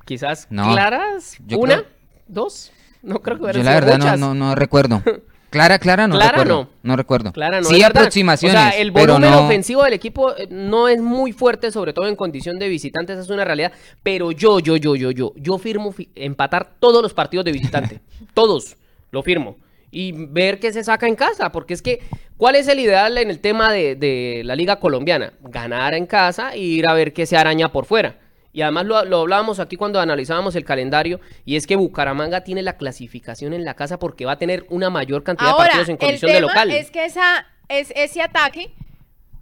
Quizás 0.04 0.47
No. 0.50 0.73
claras. 0.73 1.37
Yo 1.47 1.59
¿Una? 1.59 1.75
creo- 1.76 1.87
¿Dos? 2.26 2.73
No 3.02 3.21
creo 3.21 3.37
que 3.37 3.42
Yo 3.45 3.50
hubieran 3.50 3.64
la 3.66 3.75
verdad 3.75 3.99
no, 3.99 4.16
no, 4.16 4.35
no 4.35 4.54
recuerdo. 4.54 5.02
Clara, 5.54 5.78
clara 5.78 6.08
no 6.08 6.16
Clara 6.16 6.32
recuerdo. 6.32 6.54
no. 6.64 6.68
No 6.82 6.96
recuerdo. 6.96 7.32
Clara, 7.32 7.61
no 7.61 7.68
sí 7.68 7.80
aproximaciones, 7.82 8.56
O 8.56 8.61
sea, 8.61 8.70
el 8.70 8.90
volumen 8.90 9.30
no... 9.30 9.44
ofensivo 9.44 9.84
del 9.84 9.92
equipo 9.92 10.37
eh, 10.37 10.49
no 10.50 10.88
es 10.88 11.00
muy 11.00 11.30
fuerte, 11.32 11.70
sobre 11.70 11.92
todo 11.92 12.08
en 12.08 12.16
condición 12.16 12.58
de 12.58 12.68
visitante, 12.68 13.12
esa 13.12 13.23
es 13.23 13.30
una 13.30 13.44
realidad. 13.44 13.70
Pero 14.02 14.32
yo, 14.32 14.58
yo, 14.58 14.76
yo, 14.76 14.96
yo, 14.96 15.12
yo, 15.12 15.32
yo 15.37 15.58
firmo 15.58 15.92
fi- 15.92 16.08
empatar 16.16 16.73
todos 16.80 17.00
los 17.02 17.14
partidos 17.14 17.44
de 17.44 17.52
visitante. 17.52 18.00
todos, 18.34 18.76
lo 19.12 19.23
firmo. 19.23 19.56
Y 19.92 20.11
ver 20.12 20.58
qué 20.58 20.73
se 20.73 20.82
saca 20.82 21.06
en 21.06 21.14
casa, 21.14 21.52
porque 21.52 21.73
es 21.73 21.80
que, 21.80 22.00
¿cuál 22.37 22.56
es 22.56 22.66
el 22.66 22.80
ideal 22.80 23.16
en 23.16 23.30
el 23.30 23.38
tema 23.38 23.73
de, 23.73 23.94
de 23.94 24.42
la 24.44 24.56
Liga 24.56 24.80
Colombiana? 24.80 25.34
Ganar 25.40 25.94
en 25.94 26.06
casa 26.06 26.52
e 26.54 26.58
ir 26.58 26.88
a 26.88 26.94
ver 26.94 27.12
qué 27.12 27.26
se 27.26 27.37
araña 27.37 27.70
por 27.70 27.84
fuera. 27.87 28.18
Y 28.54 28.62
además 28.62 28.87
lo, 28.87 29.04
lo 29.04 29.20
hablábamos 29.23 29.58
aquí 29.58 29.75
cuando 29.76 30.00
analizábamos 30.00 30.54
el 30.54 30.64
calendario, 30.64 31.20
y 31.44 31.56
es 31.56 31.66
que 31.66 31.75
Bucaramanga 31.76 32.42
tiene 32.44 32.62
la 32.62 32.76
clasificación 32.78 33.52
en 33.52 33.64
la 33.64 33.75
casa 33.75 33.99
porque 33.99 34.25
va 34.25 34.32
a 34.32 34.38
tener 34.38 34.64
una 34.70 34.88
mayor 34.90 35.25
cantidad 35.25 35.49
de 35.49 35.52
Ahora, 35.52 35.64
partidos 35.66 35.88
en 35.88 35.92
el 35.94 35.99
condición 35.99 36.30
de 36.30 36.34
tema 36.37 36.46
local. 36.49 36.70
es 36.70 36.90
que 36.92 37.04
esa, 37.04 37.46
es, 37.68 37.92
ese 37.96 38.23
ataque 38.23 38.73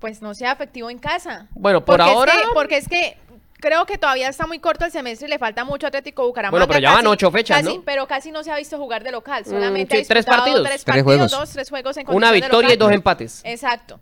pues 0.00 0.20
no 0.22 0.34
sea 0.34 0.52
efectivo 0.52 0.88
en 0.90 0.98
casa. 0.98 1.46
Bueno, 1.52 1.84
por 1.84 1.98
Porque 1.98 2.10
es 2.10 2.16
ahora- 2.16 2.32
que- 2.32 2.48
porque 2.54 2.76
es 2.78 2.88
que 2.88 3.16
creo 3.60 3.84
que 3.86 3.98
todavía 3.98 4.28
está 4.28 4.46
muy 4.48 4.58
corto 4.58 4.84
el 4.86 4.90
semestre 4.90 5.28
y 5.28 5.30
le 5.30 5.38
falta 5.38 5.64
mucho 5.64 5.86
a 5.86 5.88
Atlético 5.88 6.26
Bucaramanga. 6.26 6.52
Bueno, 6.64 6.66
pero 6.66 6.80
ya 6.80 6.92
van 6.94 7.06
ocho 7.06 7.30
fechas, 7.30 7.58
casi- 7.62 7.76
¿no? 7.76 7.82
Pero 7.84 8.06
casi 8.08 8.32
no 8.32 8.42
se 8.42 8.50
ha 8.50 8.56
visto 8.56 8.78
jugar 8.78 9.04
de 9.04 9.12
local. 9.12 9.42
Mm, 9.46 9.50
Solamente 9.50 9.96
sí, 9.98 10.02
ha 10.02 10.08
tres 10.08 10.24
partidos. 10.24 10.62
Tres, 10.66 10.70
Tres 10.70 10.84
partidos, 10.84 11.04
juegos. 11.04 11.30
dos, 11.30 11.50
tres 11.50 11.68
juegos 11.70 11.96
en 11.98 12.02
Una 12.08 12.08
condición 12.08 12.32
de 12.32 12.36
victoria 12.40 12.68
y 12.68 12.72
local. 12.72 12.78
dos 12.88 12.92
empates. 12.94 13.42
Exacto. 13.44 14.00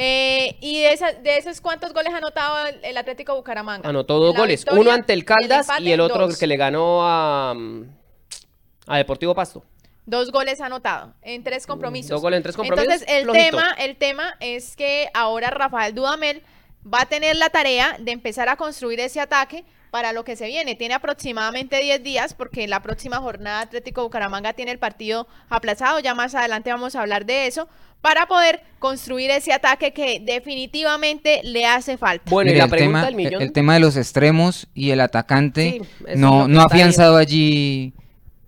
Eh, 0.00 0.56
y 0.60 0.82
de, 0.82 0.92
esa- 0.92 1.12
de 1.12 1.38
esos, 1.38 1.60
¿cuántos 1.60 1.92
goles 1.92 2.12
ha 2.14 2.18
anotado 2.18 2.68
el, 2.68 2.78
el 2.84 2.96
Atlético 2.96 3.34
Bucaramanga? 3.34 3.88
Anotó 3.88 4.20
dos 4.20 4.36
goles, 4.36 4.60
victoria, 4.60 4.80
uno 4.80 4.92
ante 4.92 5.12
el 5.12 5.24
Caldas 5.24 5.66
y 5.80 5.90
el 5.90 5.98
otro 6.00 6.28
dos. 6.28 6.38
que 6.38 6.46
le 6.46 6.56
ganó 6.56 7.00
a, 7.02 7.52
a 8.86 8.96
Deportivo 8.96 9.34
Pasto. 9.34 9.64
Dos 10.06 10.30
goles 10.30 10.60
anotado 10.60 11.14
en 11.20 11.42
tres 11.42 11.66
compromisos. 11.66 12.10
Dos 12.10 12.22
goles 12.22 12.36
en 12.38 12.42
tres 12.44 12.56
compromisos, 12.56 12.92
Entonces, 13.02 13.08
el 13.14 13.24
flojito. 13.24 13.44
tema, 13.56 13.72
el 13.78 13.96
tema 13.96 14.36
es 14.40 14.76
que 14.76 15.08
ahora 15.12 15.50
Rafael 15.50 15.94
Dudamel 15.94 16.42
va 16.86 17.02
a 17.02 17.06
tener 17.06 17.34
la 17.36 17.50
tarea 17.50 17.96
de 17.98 18.12
empezar 18.12 18.48
a 18.48 18.56
construir 18.56 19.00
ese 19.00 19.20
ataque 19.20 19.64
para 19.90 20.12
lo 20.12 20.24
que 20.24 20.36
se 20.36 20.46
viene. 20.46 20.74
Tiene 20.74 20.94
aproximadamente 20.94 21.80
10 21.80 22.02
días 22.02 22.34
porque 22.34 22.66
la 22.68 22.80
próxima 22.82 23.18
jornada 23.18 23.60
Atlético 23.60 24.02
Bucaramanga 24.02 24.52
tiene 24.52 24.72
el 24.72 24.78
partido 24.78 25.26
aplazado. 25.48 26.00
Ya 26.00 26.14
más 26.14 26.34
adelante 26.34 26.70
vamos 26.70 26.94
a 26.96 27.00
hablar 27.02 27.26
de 27.26 27.46
eso 27.46 27.68
para 28.00 28.26
poder 28.26 28.60
construir 28.78 29.30
ese 29.30 29.52
ataque 29.52 29.92
que 29.92 30.20
definitivamente 30.20 31.40
le 31.42 31.66
hace 31.66 31.96
falta. 31.96 32.30
Bueno, 32.30 32.52
y 32.52 32.54
la 32.54 32.64
el 32.64 32.70
pregunta 32.70 33.00
tema, 33.00 33.06
del 33.06 33.14
millón. 33.16 33.42
el 33.42 33.52
tema 33.52 33.74
de 33.74 33.80
los 33.80 33.96
extremos 33.96 34.68
y 34.74 34.90
el 34.90 35.00
atacante 35.00 35.80
Sí, 35.82 36.04
no, 36.16 36.46
no 36.46 36.60
ahí. 36.60 36.66
afianzado 36.66 37.16
allí 37.16 37.92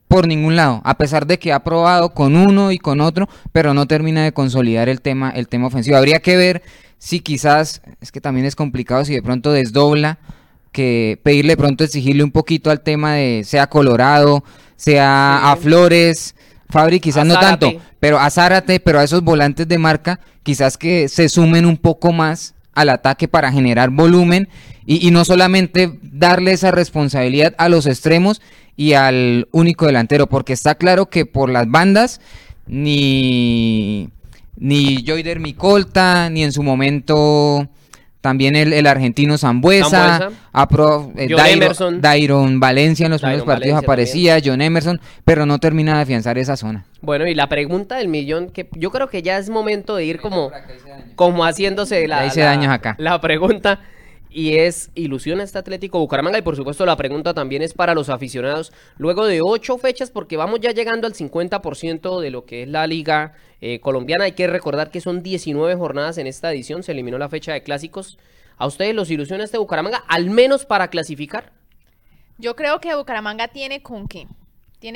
por 0.06 0.26
ningún 0.26 0.56
lado, 0.56 0.80
a 0.84 0.98
pesar 0.98 1.26
de 1.26 1.38
que 1.38 1.52
ha 1.52 1.62
probado 1.62 2.14
con 2.14 2.34
uno 2.34 2.72
y 2.72 2.78
con 2.78 3.00
otro, 3.00 3.28
pero 3.52 3.74
no 3.74 3.86
termina 3.86 4.24
de 4.24 4.32
consolidar 4.32 4.88
el 4.88 5.00
tema, 5.00 5.30
el 5.30 5.46
tema 5.46 5.68
ofensivo. 5.68 5.96
Habría 5.96 6.18
que 6.20 6.36
ver 6.36 6.62
si 6.98 7.20
quizás, 7.20 7.80
es 8.00 8.10
que 8.10 8.20
también 8.20 8.44
es 8.44 8.56
complicado, 8.56 9.04
si 9.04 9.14
de 9.14 9.22
pronto 9.22 9.52
desdobla, 9.52 10.18
que 10.72 11.18
pedirle 11.22 11.56
pronto 11.56 11.84
exigirle 11.84 12.24
un 12.24 12.30
poquito 12.30 12.70
al 12.70 12.80
tema 12.80 13.14
de 13.14 13.42
sea 13.44 13.68
Colorado, 13.68 14.44
sea 14.76 15.50
a 15.50 15.56
Flores, 15.56 16.34
Fabri 16.68 17.00
quizás 17.00 17.26
no 17.26 17.38
tanto, 17.38 17.72
pero 17.98 18.18
a 18.18 18.30
Zárate, 18.30 18.80
pero 18.80 19.00
a 19.00 19.04
esos 19.04 19.22
volantes 19.22 19.66
de 19.66 19.78
marca, 19.78 20.20
quizás 20.42 20.78
que 20.78 21.08
se 21.08 21.28
sumen 21.28 21.66
un 21.66 21.76
poco 21.76 22.12
más 22.12 22.54
al 22.72 22.88
ataque 22.88 23.26
para 23.26 23.50
generar 23.50 23.90
volumen 23.90 24.48
y, 24.86 25.06
y 25.06 25.10
no 25.10 25.24
solamente 25.24 25.98
darle 26.02 26.52
esa 26.52 26.70
responsabilidad 26.70 27.54
a 27.58 27.68
los 27.68 27.86
extremos, 27.86 28.40
y 28.80 28.94
al 28.94 29.46
único 29.52 29.84
delantero, 29.84 30.26
porque 30.26 30.54
está 30.54 30.74
claro 30.74 31.10
que 31.10 31.26
por 31.26 31.50
las 31.50 31.70
bandas 31.70 32.18
ni, 32.66 34.08
ni 34.56 35.04
Joyder 35.06 35.38
Micolta, 35.38 36.30
ni 36.30 36.44
en 36.44 36.52
su 36.52 36.62
momento 36.62 37.68
también 38.20 38.54
el, 38.54 38.86
argentino 38.86 39.38
Zambuesa, 39.38 40.30
eh, 41.16 41.28
Dairon, 42.00 42.60
Valencia 42.60 43.06
en 43.06 43.12
los 43.12 43.22
primeros 43.22 43.44
partidos 43.44 43.82
aparecía, 43.82 44.38
John 44.44 44.60
Emerson, 44.60 45.00
pero 45.24 45.46
no 45.46 45.58
termina 45.58 45.96
de 45.96 46.02
afianzar 46.02 46.36
esa 46.36 46.56
zona. 46.56 46.84
Bueno, 47.00 47.26
y 47.26 47.34
la 47.34 47.48
pregunta 47.48 47.96
del 47.96 48.08
millón, 48.08 48.50
que 48.50 48.68
yo 48.72 48.90
creo 48.90 49.08
que 49.08 49.22
ya 49.22 49.38
es 49.38 49.48
momento 49.48 49.96
de 49.96 50.04
ir 50.04 50.20
como, 50.20 50.52
como 51.16 51.44
haciéndose 51.44 52.06
la, 52.06 52.20
acá. 52.72 52.94
la 52.98 53.20
pregunta 53.20 53.80
y 54.30 54.58
es 54.58 54.90
ilusión 54.94 55.40
este 55.40 55.58
Atlético 55.58 55.98
Bucaramanga 55.98 56.38
y 56.38 56.42
por 56.42 56.56
supuesto 56.56 56.86
la 56.86 56.96
pregunta 56.96 57.34
también 57.34 57.62
es 57.62 57.74
para 57.74 57.94
los 57.94 58.08
aficionados. 58.08 58.72
Luego 58.96 59.26
de 59.26 59.42
ocho 59.42 59.76
fechas 59.78 60.10
porque 60.10 60.36
vamos 60.36 60.60
ya 60.60 60.70
llegando 60.72 61.06
al 61.06 61.14
50% 61.14 62.20
de 62.20 62.30
lo 62.30 62.44
que 62.44 62.62
es 62.62 62.68
la 62.68 62.86
liga 62.86 63.34
eh, 63.60 63.80
colombiana 63.80 64.24
hay 64.24 64.32
que 64.32 64.46
recordar 64.46 64.90
que 64.90 65.00
son 65.00 65.22
19 65.22 65.74
jornadas 65.74 66.18
en 66.18 66.26
esta 66.26 66.52
edición 66.52 66.82
se 66.82 66.92
eliminó 66.92 67.18
la 67.18 67.28
fecha 67.28 67.52
de 67.52 67.62
clásicos. 67.62 68.18
A 68.56 68.66
ustedes 68.66 68.94
los 68.94 69.10
ilusiona 69.10 69.44
este 69.44 69.58
Bucaramanga 69.58 70.04
al 70.08 70.30
menos 70.30 70.64
para 70.64 70.88
clasificar 70.88 71.52
yo 72.40 72.56
creo 72.56 72.80
que 72.80 72.94
Bucaramanga 72.94 73.48
tiene 73.48 73.82
con 73.82 74.08
qué 74.08 74.26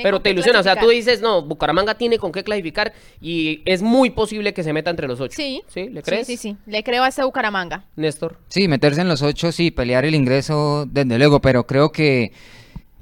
pero 0.01 0.21
te 0.21 0.31
ilusiona, 0.31 0.59
o 0.59 0.63
sea, 0.63 0.79
tú 0.79 0.89
dices, 0.89 1.21
no, 1.21 1.41
Bucaramanga 1.43 1.95
tiene 1.95 2.17
con 2.17 2.31
qué 2.31 2.43
clasificar 2.43 2.93
y 3.21 3.61
es 3.65 3.81
muy 3.81 4.09
posible 4.09 4.53
que 4.53 4.63
se 4.63 4.73
meta 4.73 4.89
entre 4.89 5.07
los 5.07 5.19
ocho. 5.19 5.35
Sí. 5.35 5.61
¿Sí? 5.67 5.89
¿Le 5.89 6.01
crees? 6.01 6.27
Sí, 6.27 6.37
sí, 6.37 6.49
sí. 6.49 6.57
Le 6.65 6.83
creo 6.83 7.03
a 7.03 7.07
este 7.07 7.23
Bucaramanga. 7.23 7.85
Néstor. 7.95 8.37
Sí, 8.47 8.67
meterse 8.67 9.01
en 9.01 9.07
los 9.07 9.21
ocho, 9.21 9.51
sí, 9.51 9.71
pelear 9.71 10.05
el 10.05 10.15
ingreso, 10.15 10.85
desde 10.89 11.17
luego, 11.17 11.39
pero 11.41 11.67
creo 11.67 11.91
que, 11.91 12.31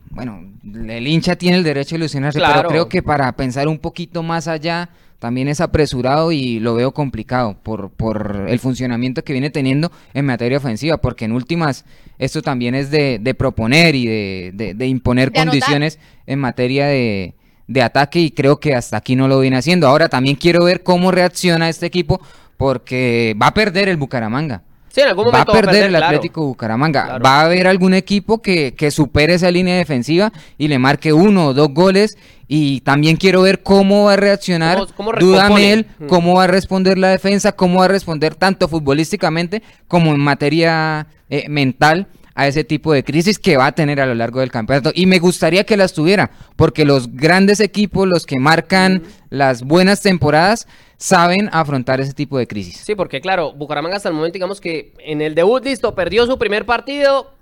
bueno, 0.10 0.42
el 0.64 1.08
hincha 1.08 1.36
tiene 1.36 1.58
el 1.58 1.64
derecho 1.64 1.96
a 1.96 1.98
ilusionarse, 1.98 2.40
pero 2.40 2.68
creo 2.68 2.90
que 2.90 3.02
para 3.02 3.32
pensar 3.36 3.68
un 3.68 3.80
poquito 3.80 4.24
más 4.24 4.48
allá 4.48 4.90
también 5.24 5.48
es 5.48 5.62
apresurado 5.62 6.34
y 6.34 6.60
lo 6.60 6.76
veo 6.76 6.94
complicado 6.94 7.56
por, 7.64 7.92
por 7.92 8.44
el 8.50 8.60
funcionamiento 8.60 9.24
que 9.24 9.32
viene 9.32 9.50
teniendo 9.50 9.90
en 10.14 10.26
materia 10.26 10.58
ofensiva, 10.58 10.98
porque 10.98 11.24
en 11.24 11.32
últimas 11.32 11.86
esto 12.20 12.42
también 12.42 12.76
es 12.76 12.92
de, 12.92 13.34
proponer 13.38 13.96
y 13.96 14.06
de, 14.06 14.74
de, 14.76 14.86
imponer 14.86 15.32
condiciones 15.32 15.98
en 16.28 16.40
materia 16.40 16.88
de, 16.88 17.36
ataque 17.82 18.20
y 18.20 18.32
creo 18.32 18.60
que 18.60 18.76
hasta 18.76 18.98
aquí 18.98 19.16
no 19.16 19.30
lo 19.30 19.40
viene 19.40 19.56
haciendo. 19.56 19.88
Ahora 19.88 20.10
también 20.10 20.36
quiero 20.36 20.66
ver 20.66 20.84
cómo 20.84 21.10
reacciona 21.10 21.70
este 21.70 21.86
equipo 21.86 22.20
porque 22.58 23.34
va 23.42 23.48
a 23.48 23.54
perder 23.54 23.88
el 23.88 23.96
Bucaramanga. 23.96 24.64
Sí, 24.94 25.02
en 25.02 25.08
algún 25.08 25.26
momento 25.26 25.52
va 25.52 25.58
a 25.58 25.62
perder, 25.64 25.86
el 25.86 25.96
Atlético 25.96 26.46
Bucaramanga. 26.46 27.18
Va 27.18 27.40
a 27.40 27.46
haber 27.46 27.66
algún 27.66 27.96
equipo 27.96 28.44
que, 28.44 28.76
que 28.76 28.92
supere 28.92 29.34
esa 29.34 29.50
línea 29.50 29.76
defensiva 29.76 30.32
y 30.56 30.68
le 30.68 30.78
marque 30.78 31.12
uno 31.12 31.48
o 31.48 31.54
dos 31.56 31.70
goles. 31.74 32.16
Y 32.48 32.82
también 32.82 33.18
quiero 33.18 33.42
ver 33.42 33.64
cómo 33.64 34.04
va 34.04 34.14
a 34.14 34.18
reaccionar 34.18 34.86
¿Cómo, 34.96 35.14
Dudamel, 35.14 35.88
mm. 35.98 36.06
cómo 36.06 36.36
va 36.36 36.44
a 36.44 36.48
responder 36.48 37.00
la 37.00 37.10
defensa, 37.10 37.54
cómo 37.54 37.80
va 37.80 37.86
a 37.86 37.88
responder 37.88 38.36
tanto 38.36 38.68
futbolísticamente 38.68 39.64
como 39.88 40.12
en 40.12 40.20
materia 40.20 41.08
eh, 41.28 41.50
mental 41.50 42.06
a 42.36 42.48
ese 42.48 42.64
tipo 42.64 42.94
de 42.94 43.04
crisis 43.04 43.38
que 43.40 43.58
va 43.58 43.68
a 43.68 43.72
tener 43.74 44.00
a 44.02 44.06
lo 44.06 44.16
largo 44.16 44.40
del 44.40 44.52
campeonato. 44.52 44.92
Y 44.94 45.06
me 45.06 45.20
gustaría 45.20 45.64
que 45.66 45.78
las 45.78 45.94
tuviera, 45.94 46.32
porque 46.56 46.86
los 46.86 47.14
grandes 47.14 47.60
equipos, 47.60 48.08
los 48.08 48.26
que 48.26 48.40
marcan 48.40 49.04
las 49.30 49.64
buenas 49.64 50.02
temporadas, 50.02 50.68
saben 50.98 51.50
afrontar 51.52 52.00
ese 52.00 52.14
tipo 52.14 52.38
de 52.38 52.48
crisis. 52.48 52.78
Sí, 52.78 52.96
porque 52.96 53.22
claro, 53.22 53.54
Bucaramanga 53.54 53.98
hasta 53.98 54.10
el 54.10 54.16
momento, 54.16 54.34
digamos 54.34 54.62
que 54.62 54.94
en 55.00 55.22
el 55.22 55.36
debut, 55.36 55.64
listo, 55.64 55.94
perdió 55.96 56.26
su 56.26 56.38
primer 56.38 56.66
partido, 56.66 57.33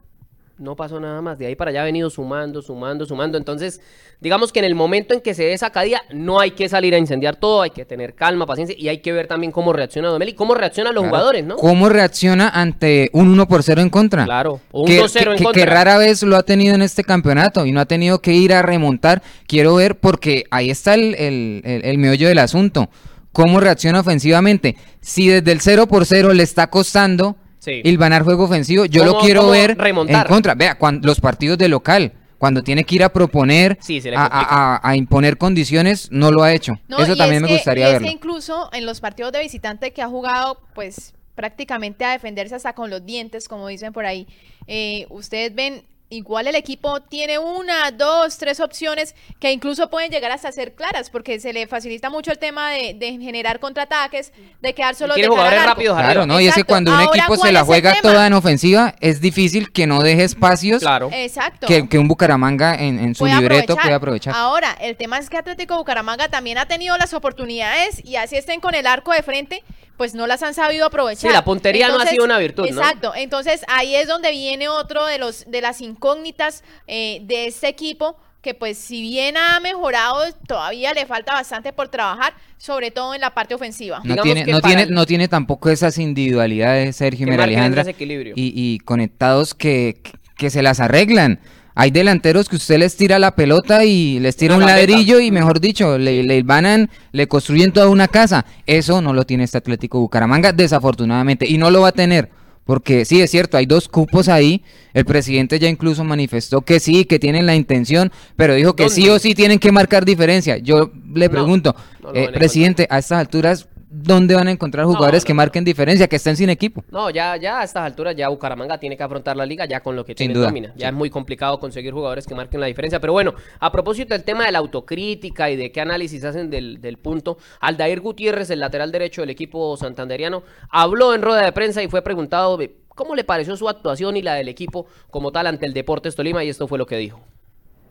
no 0.62 0.76
pasó 0.76 1.00
nada 1.00 1.22
más. 1.22 1.38
De 1.38 1.48
ahí 1.48 1.56
para 1.56 1.72
allá 1.72 1.82
ha 1.82 1.86
venido 1.86 2.10
sumando, 2.10 2.62
sumando, 2.62 3.06
sumando. 3.06 3.38
Entonces, 3.38 3.82
digamos 4.20 4.54
que 4.54 4.60
en 4.60 4.66
el 4.66 4.76
momento 4.76 5.14
en 5.14 5.22
que 5.22 5.34
se 5.34 5.44
dé 5.44 5.54
esa 5.54 5.72
caída, 5.72 6.04
no 6.12 6.40
hay 6.40 6.52
que 6.52 6.70
salir 6.70 6.94
a 6.94 7.00
incendiar 7.00 7.36
todo, 7.36 7.64
hay 7.64 7.72
que 7.72 7.84
tener 7.84 8.14
calma, 8.14 8.46
paciencia 8.46 8.76
y 8.78 8.88
hay 8.88 9.00
que 9.00 9.12
ver 9.12 9.28
también 9.28 9.52
cómo 9.52 9.74
reacciona 9.74 10.10
Domeli, 10.10 10.34
cómo 10.34 10.54
reaccionan 10.54 10.94
los 10.94 11.06
jugadores, 11.06 11.44
¿no? 11.44 11.56
¿Cómo 11.56 11.90
reacciona 11.90 12.48
ante 12.50 13.10
un 13.14 13.30
1 13.30 13.48
por 13.48 13.64
0 13.64 13.82
en 13.82 13.90
contra? 13.90 14.26
Claro, 14.26 14.62
un 14.72 14.88
2-0 14.88 15.38
en 15.38 15.44
contra. 15.44 15.52
Que 15.54 15.66
rara 15.66 15.98
vez 15.98 16.22
lo 16.24 16.38
ha 16.38 16.44
tenido 16.44 16.76
en 16.76 16.84
este 16.84 17.04
campeonato 17.04 17.66
y 17.66 17.72
no 17.72 17.82
ha 17.82 17.86
tenido 17.86 18.22
que 18.22 18.34
ir 18.34 18.54
a 18.54 18.62
remontar. 18.62 19.24
Quiero 19.48 19.76
ver 19.76 20.00
porque 20.00 20.46
ahí 20.52 20.70
está 20.70 20.94
el, 20.94 21.16
el, 21.16 21.62
el 21.66 21.98
meollo 21.98 22.28
del 22.28 22.40
asunto. 22.40 22.90
¿Cómo 23.32 23.60
reacciona 23.60 24.02
ofensivamente? 24.02 24.76
Si 25.00 25.28
desde 25.28 25.52
el 25.52 25.62
0 25.62 25.88
por 25.88 26.06
0 26.06 26.34
le 26.34 26.44
está 26.44 26.68
costando 26.68 27.38
Sí. 27.62 27.84
ganar 27.96 28.24
juego 28.24 28.46
ofensivo, 28.46 28.86
yo 28.86 29.06
lo 29.06 29.20
quiero 29.20 29.48
ver 29.50 29.78
en 29.80 30.24
contra. 30.24 30.56
Vea, 30.56 30.80
cuando, 30.80 31.06
los 31.06 31.22
partidos 31.22 31.60
de 31.60 31.70
local, 31.70 32.12
cuando 32.40 32.64
tiene 32.64 32.84
que 32.84 32.96
ir 32.96 33.04
a 33.04 33.10
proponer, 33.14 33.78
a, 34.16 34.94
imponer 34.96 35.38
condiciones, 35.38 36.12
no 36.12 36.32
lo 36.32 36.42
ha 36.42 36.54
hecho. 36.54 36.80
Eso 36.98 37.16
también 37.16 37.44
me 37.44 37.54
gustaría 37.54 37.88
ver. 37.88 38.04
incluso 38.06 38.70
en 38.74 38.88
los 38.88 39.00
partidos 39.00 39.32
de 39.32 39.42
visitante 39.42 39.94
que 39.94 40.02
ha 40.02 40.08
jugado, 40.08 40.58
pues 40.74 41.14
prácticamente 41.36 42.04
a 42.04 42.14
defenderse 42.14 42.56
hasta 42.56 42.74
con 42.74 42.90
los 42.90 43.06
dientes, 43.06 43.48
como 43.48 43.68
dicen 43.68 43.94
por 43.94 44.08
ahí. 44.08 44.28
Eh, 44.66 45.06
ustedes 45.10 45.54
ven 45.54 45.84
igual 46.12 46.48
el 46.48 46.56
equipo 46.56 47.02
tiene 47.02 47.40
una, 47.40 47.90
dos, 47.92 48.38
tres 48.38 48.60
opciones 48.60 49.16
que 49.40 49.52
incluso 49.52 49.90
pueden 49.90 50.12
llegar 50.12 50.32
hasta 50.32 50.52
ser 50.52 50.74
claras, 50.74 51.10
porque 51.10 51.40
se 51.40 51.54
le 51.54 51.66
facilita 51.66 52.10
mucho 52.10 52.32
el 52.32 52.38
tema 52.38 52.72
de, 52.72 53.18
generar 53.20 53.60
contraataques, 53.60 54.32
de 54.62 54.74
quedar 54.74 54.96
solo 54.96 55.16
de 55.16 55.28
jugadores 55.28 55.66
rápidos, 55.66 55.98
Claro, 55.98 56.26
¿no? 56.26 56.40
Y 56.40 56.48
es 56.48 56.56
que 56.56 56.64
cuando 56.64 56.94
un 56.94 57.02
equipo 57.02 57.36
se 57.38 57.52
la 57.52 57.64
juega 57.64 57.96
toda 58.02 58.28
en 58.28 58.34
ofensiva, 58.34 58.96
es 59.00 59.22
difícil 59.22 59.72
que 59.72 59.88
no 59.88 60.04
deje 60.04 60.24
espacios 60.24 60.82
claro. 60.82 61.10
Exacto. 61.12 61.68
Que, 61.68 61.98
un 61.98 62.08
Bucaramanga 62.08 62.76
en, 62.76 63.16
su 63.16 63.26
libreto 63.26 63.76
pueda 63.76 63.96
aprovechar. 63.96 64.34
Ahora, 64.36 64.78
el 64.82 64.98
tema 64.98 65.18
es 65.18 65.30
que 65.30 65.38
Atlético 65.38 65.78
Bucaramanga 65.78 66.28
también 66.30 66.58
ha 66.58 66.66
tenido 66.66 66.98
las 66.98 67.14
oportunidades 67.14 68.04
y 68.04 68.18
así 68.18 68.36
estén 68.36 68.60
con 68.60 68.76
el 68.76 68.86
arco 68.88 69.14
de 69.14 69.24
frente, 69.24 69.64
pues 69.98 70.16
no 70.16 70.26
las 70.26 70.42
han 70.42 70.54
sabido 70.54 70.88
aprovechar. 70.88 71.30
Sí, 71.30 71.34
la 71.34 71.44
puntería 71.44 71.88
no 71.90 72.00
ha 72.00 72.08
sido 72.08 72.26
una 72.26 72.40
virtud, 72.40 72.66
Exacto. 72.66 73.14
Entonces, 73.16 73.62
ahí 73.68 73.96
es 73.96 74.08
donde 74.08 74.32
viene 74.32 74.68
otro 74.68 75.06
de 75.06 75.20
los 75.20 75.46
de 75.46 75.62
las 75.62 75.80
incógnitas 76.02 76.64
eh, 76.88 77.22
de 77.26 77.46
este 77.46 77.68
equipo 77.68 78.18
que 78.42 78.56
pues 78.56 78.80
si 78.80 79.04
bien 79.04 79.38
ha 79.38 79.60
mejorado, 79.60 80.18
todavía 80.48 80.96
le 80.96 81.06
falta 81.06 81.34
bastante 81.34 81.74
por 81.74 81.90
trabajar, 81.90 82.34
sobre 82.58 82.90
todo 82.90 83.14
en 83.14 83.22
la 83.22 83.36
parte 83.36 83.54
ofensiva. 83.54 84.02
No, 84.04 84.16
tiene, 84.24 84.46
no, 84.46 84.62
tiene, 84.62 84.88
no 84.88 85.06
tiene 85.06 85.28
tampoco 85.28 85.70
esas 85.70 86.00
individualidades, 86.00 86.96
Sergio 86.96 87.28
y 87.28 87.38
Alejandra, 87.38 87.86
y, 88.00 88.34
y, 88.36 88.80
conectados 88.80 89.54
que, 89.54 90.02
que 90.38 90.50
se 90.50 90.64
las 90.64 90.80
arreglan. 90.80 91.40
Hay 91.76 91.92
delanteros 91.92 92.50
que 92.50 92.56
usted 92.56 92.80
les 92.80 92.98
tira 92.98 93.20
la 93.20 93.36
pelota 93.36 93.86
y 93.86 94.20
les 94.20 94.36
tira 94.36 94.56
un 94.56 94.66
ladrillo 94.66 95.20
y 95.20 95.30
mejor 95.30 95.60
dicho, 95.60 96.00
le, 96.00 96.24
le 96.24 96.42
van 96.42 96.90
le 97.12 97.28
construyen 97.28 97.72
toda 97.72 97.90
una 97.90 98.08
casa. 98.08 98.48
Eso 98.66 99.02
no 99.02 99.14
lo 99.14 99.24
tiene 99.24 99.44
este 99.44 99.60
Atlético 99.60 100.00
Bucaramanga, 100.00 100.52
desafortunadamente, 100.52 101.48
y 101.48 101.60
no 101.60 101.70
lo 101.70 101.82
va 101.82 101.90
a 101.90 101.94
tener. 101.94 102.41
Porque 102.66 103.06
sí, 103.06 103.22
es 103.22 103.32
cierto, 103.32 103.58
hay 103.58 103.66
dos 103.66 103.88
cupos 103.88 104.30
ahí. 104.30 104.64
El 104.94 105.06
presidente 105.06 105.60
ya 105.60 105.68
incluso 105.68 106.04
manifestó 106.04 106.62
que 106.62 106.80
sí, 106.80 107.06
que 107.06 107.20
tienen 107.20 107.46
la 107.46 107.56
intención, 107.56 108.12
pero 108.36 108.54
dijo 108.54 108.76
que 108.76 108.90
sí 108.90 109.10
o 109.10 109.20
sí 109.20 109.34
tienen 109.36 109.60
que 109.60 109.72
marcar 109.72 110.06
diferencia. 110.06 110.58
Yo 110.58 110.92
le 111.14 111.30
pregunto, 111.30 111.76
eh, 112.14 112.30
presidente, 112.34 112.88
a 112.90 113.00
estas 113.00 113.20
alturas, 113.20 113.68
¿dónde 113.92 114.36
van 114.36 114.48
a 114.48 114.52
encontrar 114.52 114.86
jugadores 114.86 115.26
que 115.26 115.34
marquen 115.34 115.66
diferencia, 115.66 116.08
que 116.08 116.16
estén 116.16 116.38
sin 116.38 116.50
equipo? 116.50 116.84
No, 116.90 117.10
ya, 117.10 117.36
ya 117.36 117.60
a 117.60 117.64
estas 117.64 117.84
alturas 117.84 118.16
ya 118.16 118.30
Bucaramanga 118.30 118.80
tiene 118.80 118.96
que 118.96 119.04
afrontar 119.04 119.36
la 119.36 119.46
liga 119.46 119.66
ya 119.66 119.82
con 119.82 119.96
lo 119.96 120.06
que 120.06 120.16
tiene 120.16 120.34
nómina. 120.34 120.74
Ya 120.78 120.88
es 120.88 120.94
muy 120.94 121.10
complicado 121.10 121.60
conseguir 121.60 121.94
jugadores 121.94 122.26
que 122.26 122.34
marquen 122.34 122.62
la 122.62 122.68
diferencia. 122.68 123.00
Pero 123.00 123.14
bueno, 123.14 123.34
a 123.60 123.72
propósito 123.72 124.14
del 124.14 124.24
tema 124.24 124.46
de 124.46 124.54
la 124.54 124.60
autocrítica 124.60 125.52
y 125.52 125.58
de 125.58 125.72
qué 125.72 125.82
análisis 125.82 126.24
hacen 126.24 126.50
del, 126.50 126.80
del 126.80 126.98
punto, 126.98 127.38
Aldair 127.60 128.00
Gutiérrez, 128.00 128.50
el 128.50 128.62
lateral 128.62 128.92
derecho 128.92 129.22
del 129.22 129.30
equipo 129.30 129.76
santanderiano, 129.76 130.44
habló 130.70 131.14
en 131.14 131.22
rueda 131.22 131.44
de 131.44 131.52
prensa 131.52 131.84
y 131.84 131.90
fue 131.90 132.02
preguntado 132.02 132.58
cómo 132.96 133.16
le 133.16 133.24
pareció 133.24 133.58
su 133.58 133.68
actuación 133.68 134.16
y 134.16 134.22
la 134.22 134.36
del 134.36 134.48
equipo 134.48 134.88
como 135.10 135.32
tal 135.32 135.48
ante 135.48 135.66
el 135.66 135.74
Deportes 135.74 136.16
Tolima 136.16 136.44
y 136.44 136.50
esto 136.50 136.68
fue 136.68 136.78
lo 136.78 136.86
que 136.86 136.98
dijo. 136.98 137.20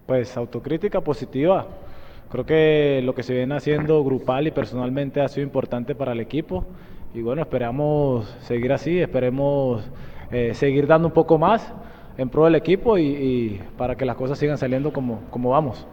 Pues 0.06 0.36
autocrítica 0.36 1.00
positiva 1.02 1.68
Creo 2.30 2.46
que 2.46 3.00
lo 3.02 3.12
que 3.14 3.24
se 3.24 3.34
viene 3.34 3.56
haciendo 3.56 4.04
grupal 4.04 4.46
y 4.46 4.52
personalmente 4.52 5.20
ha 5.20 5.28
sido 5.28 5.44
importante 5.44 5.96
para 5.96 6.12
el 6.12 6.20
equipo 6.20 6.64
y 7.12 7.22
bueno, 7.22 7.42
esperamos 7.42 8.28
seguir 8.42 8.72
así, 8.72 9.00
esperemos 9.00 9.82
eh, 10.30 10.54
seguir 10.54 10.86
dando 10.86 11.08
un 11.08 11.14
poco 11.14 11.38
más 11.38 11.72
en 12.16 12.28
pro 12.28 12.44
del 12.44 12.54
equipo 12.54 12.96
y, 12.98 13.60
para 13.76 13.96
que 13.96 14.04
las 14.04 14.14
cosas 14.14 14.38
sigan 14.38 14.58
saliendo 14.58 14.92
como, 14.92 15.22
como 15.30 15.50
vamos. 15.50 15.88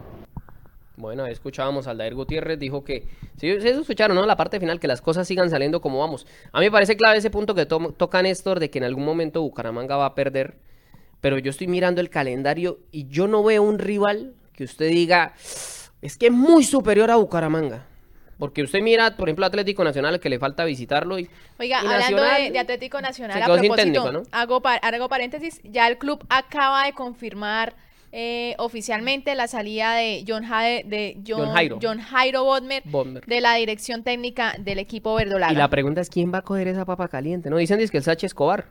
Bueno, 0.96 1.24
ahí 1.24 1.32
escuchábamos 1.32 1.88
a 1.88 1.92
Aldair 1.92 2.14
Gutiérrez, 2.14 2.60
dijo 2.60 2.84
que, 2.84 3.08
sí, 3.38 3.60
sí 3.60 3.68
escucharon, 3.70 4.16
¿no? 4.16 4.26
La 4.26 4.36
parte 4.36 4.60
final, 4.60 4.80
que 4.80 4.88
las 4.88 5.02
cosas 5.02 5.28
sigan 5.28 5.50
saliendo 5.50 5.82
como 5.82 6.00
vamos. 6.00 6.28
A 6.52 6.60
mí 6.60 6.66
me 6.66 6.72
parece 6.72 6.96
clave 6.96 7.18
ese 7.18 7.32
punto 7.32 7.56
que 7.56 7.66
to- 7.66 7.94
toca 7.98 8.22
Néstor, 8.22 8.60
de 8.60 8.70
que 8.70 8.78
en 8.78 8.84
algún 8.84 9.06
momento 9.06 9.42
Bucaramanga 9.42 9.96
va 9.96 10.06
a 10.06 10.16
perder, 10.16 10.58
pero 11.20 11.40
yo 11.40 11.50
estoy 11.50 11.68
mirando 11.68 12.00
el 12.02 12.10
calendario 12.12 12.80
y 12.92 13.08
yo 13.08 13.28
no 13.28 13.44
veo 13.44 13.64
un 13.64 13.80
rival 13.80 14.34
que 14.54 14.64
usted 14.64 14.90
diga, 14.90 15.34
es 16.02 16.18
que 16.18 16.28
es 16.28 16.32
muy 16.32 16.64
superior 16.64 17.10
a 17.12 17.16
Bucaramanga. 17.16 17.86
Porque 18.38 18.62
usted 18.62 18.82
mira, 18.82 19.18
por 19.18 19.28
ejemplo, 19.30 19.48
Atlético 19.48 19.84
Nacional, 19.84 20.20
que 20.20 20.30
le 20.30 20.38
falta 20.38 20.64
visitarlo 20.64 21.18
y... 21.18 21.28
Oiga, 21.58 21.82
y 21.84 21.88
hablando 21.88 22.22
de, 22.22 22.52
de 22.52 22.60
Atlético 22.60 23.02
Nacional, 23.02 23.36
se 23.38 23.44
a 23.44 23.46
propósito, 23.46 23.76
técnico, 23.76 24.12
¿no? 24.12 24.24
hago, 24.32 24.62
pa- 24.62 24.76
hago 24.76 25.10
paréntesis, 25.10 25.60
ya 25.64 25.88
el 25.88 25.98
club 25.98 26.24
acaba 26.30 26.86
de 26.86 26.94
confirmar 26.94 27.76
eh, 28.12 28.54
oficialmente 28.60 29.34
la 29.34 29.48
salida 29.48 29.96
de 29.96 30.24
John, 30.28 30.44
Jade- 30.44 30.84
de 30.86 31.18
John, 31.28 31.46
John 31.48 31.56
Jairo. 31.56 31.80
John 31.82 32.00
Jairo 32.00 32.44
Bodmer, 32.44 32.84
Bodmer. 32.86 33.26
de 33.26 33.42
la 33.42 33.56
dirección 33.56 34.04
técnica 34.04 34.54
del 34.60 34.78
equipo 34.78 35.16
verdolaga. 35.16 35.52
Y 35.52 35.56
la 35.56 35.68
pregunta 35.70 36.02
es, 36.02 36.10
¿quién 36.12 36.32
va 36.32 36.38
a 36.38 36.42
coger 36.44 36.68
esa 36.68 36.86
papa 36.86 37.08
caliente? 37.08 37.50
No, 37.50 37.58
dicen 37.58 37.80
que 37.90 37.98
el 37.98 38.04
Sachi 38.04 38.28
Escobar. 38.28 38.68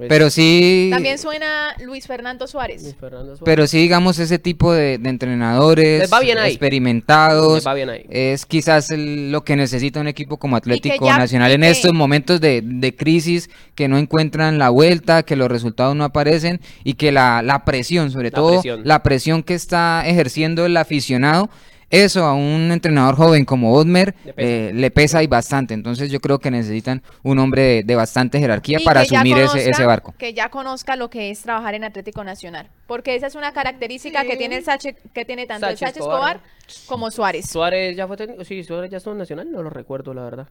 Pues, 0.00 0.08
Pero 0.08 0.30
sí, 0.30 0.88
También 0.90 1.18
suena 1.18 1.74
Luis 1.84 2.06
Fernando 2.06 2.46
Suárez. 2.46 2.82
Luis 2.82 2.96
Fernando 2.98 3.36
Suárez. 3.36 3.42
pero 3.44 3.66
sí 3.66 3.76
digamos 3.78 4.18
ese 4.18 4.38
tipo 4.38 4.72
de, 4.72 4.96
de 4.96 5.08
entrenadores 5.10 6.10
va 6.10 6.20
bien 6.20 6.38
ahí. 6.38 6.52
experimentados. 6.52 7.54
Les 7.56 7.66
va 7.66 7.74
bien 7.74 7.90
ahí. 7.90 8.06
Es 8.08 8.46
quizás 8.46 8.90
el- 8.90 9.30
lo 9.30 9.44
que 9.44 9.56
necesita 9.56 10.00
un 10.00 10.08
equipo 10.08 10.38
como 10.38 10.56
Atlético 10.56 11.04
ya- 11.06 11.18
Nacional 11.18 11.52
en 11.52 11.60
que- 11.60 11.70
estos 11.70 11.92
momentos 11.92 12.40
de, 12.40 12.62
de 12.64 12.96
crisis, 12.96 13.50
que 13.74 13.88
no 13.88 13.98
encuentran 13.98 14.58
la 14.58 14.70
vuelta, 14.70 15.22
que 15.22 15.36
los 15.36 15.50
resultados 15.50 15.94
no 15.94 16.04
aparecen 16.04 16.60
y 16.82 16.94
que 16.94 17.12
la, 17.12 17.42
la 17.42 17.64
presión, 17.66 18.10
sobre 18.10 18.30
La 18.30 18.34
todo 18.36 18.52
presión. 18.52 18.80
la 18.84 19.02
presión 19.02 19.42
que 19.42 19.52
está 19.54 20.02
ejerciendo 20.06 20.64
el 20.64 20.76
aficionado, 20.78 21.50
eso 21.90 22.24
a 22.24 22.34
un 22.34 22.70
entrenador 22.72 23.16
joven 23.16 23.44
como 23.44 23.74
Odmer 23.74 24.14
Le 24.24 24.32
pesa. 24.32 24.48
eh, 24.48 24.70
le 24.74 24.90
pesa 24.90 25.22
y 25.22 25.26
bastante. 25.26 25.74
Entonces 25.74 26.10
yo 26.10 26.20
creo 26.20 26.38
que 26.38 26.50
necesitan 26.50 27.02
un 27.22 27.38
hombre 27.40 27.62
de, 27.62 27.82
de 27.82 27.94
bastante 27.96 28.38
jerarquía 28.38 28.78
Y 28.80 28.84
para 28.84 29.00
asumir 29.00 29.36
ese, 29.38 29.46
conozca- 29.48 29.70
ese 29.70 29.86
barco. 29.86 30.14
Que 30.16 30.32
ya 30.32 30.48
conozca 30.50 30.96
lo 30.96 31.10
que 31.10 31.30
es 31.30 31.40
trabajar 31.42 31.74
en 31.74 31.84
Atlético 31.84 32.22
Nacional. 32.24 32.68
Porque 32.86 33.14
esa 33.16 33.26
es 33.26 33.34
una 33.34 33.52
característica 33.52 34.24
que 34.24 34.36
tiene 34.36 34.56
el 34.56 34.64
Sache, 34.64 34.96
que 35.12 35.24
tiene 35.24 35.46
tanto 35.46 35.66
el 35.66 35.76
Sache 35.76 35.86
Sache 35.86 35.98
Escobar, 36.00 36.40
Escobar, 36.66 36.86
como 36.86 37.10
Suárez. 37.10 37.50
Suárez 37.50 37.96
ya 37.96 38.06
fue 38.06 38.16
técnico, 38.16 38.44
sí, 38.44 38.62
Suárez 38.64 38.90
ya 38.90 38.96
estuvo 38.98 39.12
en 39.12 39.18
Nacional, 39.18 39.50
no 39.50 39.62
lo 39.62 39.70
recuerdo, 39.70 40.14
la 40.14 40.22
verdad. 40.22 40.48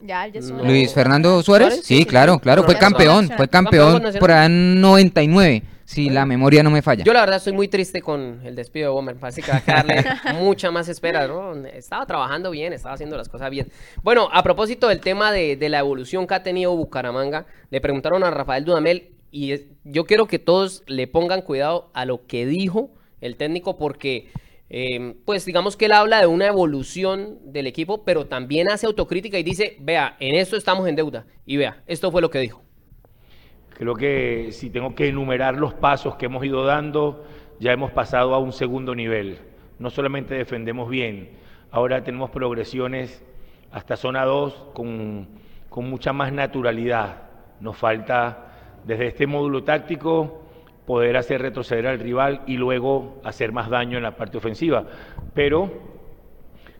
Ya, 0.00 0.26
ya 0.26 0.40
Luis 0.40 0.92
Fernando 0.92 1.42
Suárez, 1.42 1.68
Suárez, 1.68 1.86
sí, 1.86 1.98
sí, 1.98 2.04
claro, 2.04 2.34
sí. 2.34 2.40
claro, 2.40 2.64
fue 2.64 2.76
campeón, 2.76 3.28
fue. 3.34 3.48
Campeón 3.48 3.98
campeón 4.02 4.20
por 4.20 4.30
allá 4.30 4.44
en 4.44 4.80
99, 4.82 5.62
si 5.86 6.10
la 6.10 6.26
memoria 6.26 6.62
no 6.62 6.70
me 6.70 6.82
falla. 6.82 7.02
Yo 7.04 7.12
la 7.14 7.20
verdad 7.20 7.36
estoy 7.38 7.54
muy 7.54 7.68
triste 7.68 8.02
con 8.02 8.40
el 8.44 8.54
despido 8.54 8.88
de 8.88 8.92
Bomber, 8.94 9.16
parece 9.16 9.40
que 9.40 9.50
va 9.52 9.58
a 9.58 9.64
quedarle 9.64 10.04
mucha 10.42 10.70
más 10.70 10.88
espera, 10.88 11.26
¿no? 11.26 11.54
Estaba 11.66 12.04
trabajando 12.04 12.50
bien, 12.50 12.72
estaba 12.74 12.94
haciendo 12.94 13.16
las 13.16 13.28
cosas 13.28 13.50
bien. 13.50 13.68
Bueno, 14.02 14.28
a 14.32 14.42
propósito 14.42 14.88
del 14.88 15.00
tema 15.00 15.32
de, 15.32 15.56
de 15.56 15.68
la 15.70 15.78
evolución 15.78 16.26
que 16.26 16.34
ha 16.34 16.42
tenido 16.42 16.76
Bucaramanga, 16.76 17.46
le 17.70 17.80
preguntaron 17.80 18.22
a 18.24 18.30
Rafael 18.30 18.64
Dudamel 18.64 19.12
y 19.30 19.52
es- 19.52 19.66
yo 19.84 20.04
quiero 20.04 20.26
que 20.26 20.38
todos 20.38 20.82
le 20.86 21.06
pongan 21.06 21.40
cuidado 21.42 21.88
a 21.94 22.04
lo 22.04 22.26
que 22.26 22.44
dijo 22.46 22.90
el 23.22 23.36
técnico 23.36 23.78
porque... 23.78 24.28
eh, 24.68 25.14
pues 25.24 25.44
digamos 25.44 25.76
que 25.76 25.84
él 25.86 25.92
habla 25.92 26.18
de 26.20 26.26
una 26.26 26.48
evolución 26.48 27.38
del 27.44 27.68
equipo, 27.68 28.02
pero 28.04 28.26
también 28.26 28.68
hace 28.68 28.86
autocrítica 28.86 29.38
y 29.38 29.44
dice, 29.44 29.76
vea, 29.78 30.16
en 30.18 30.34
esto 30.34 30.56
estamos 30.56 30.88
en 30.88 30.96
deuda. 30.96 31.24
Y 31.46 31.56
vea, 31.56 31.82
esto 31.86 32.10
fue 32.10 32.20
lo 32.20 32.30
que 32.30 32.40
dijo. 32.40 32.64
Creo 33.78 33.94
que 33.94 34.48
si 34.52 34.70
tengo 34.70 34.94
que 34.94 35.08
enumerar 35.08 35.56
los 35.56 35.74
pasos 35.74 36.16
que 36.16 36.26
hemos 36.26 36.44
ido 36.44 36.64
dando, 36.64 37.24
ya 37.60 37.72
hemos 37.72 37.90
pasado 37.92 38.34
a 38.34 38.38
un 38.38 38.52
segundo 38.52 38.94
nivel. 38.94 39.38
No 39.78 39.90
solamente 39.90 40.34
defendemos 40.34 40.88
bien, 40.88 41.30
ahora 41.70 42.02
tenemos 42.02 42.30
progresiones 42.30 43.22
hasta 43.70 43.96
zona 43.96 44.24
2 44.24 44.68
con, 44.72 45.28
con 45.68 45.90
mucha 45.90 46.12
más 46.14 46.32
naturalidad. 46.32 47.24
Nos 47.60 47.76
falta 47.76 48.80
desde 48.84 49.08
este 49.08 49.26
módulo 49.26 49.62
táctico 49.64 50.42
poder 50.86 51.16
hacer 51.16 51.42
retroceder 51.42 51.86
al 51.86 51.98
rival 51.98 52.42
y 52.46 52.56
luego 52.56 53.20
hacer 53.24 53.52
más 53.52 53.68
daño 53.68 53.96
en 53.98 54.04
la 54.04 54.16
parte 54.16 54.38
ofensiva. 54.38 54.86
Pero 55.34 55.96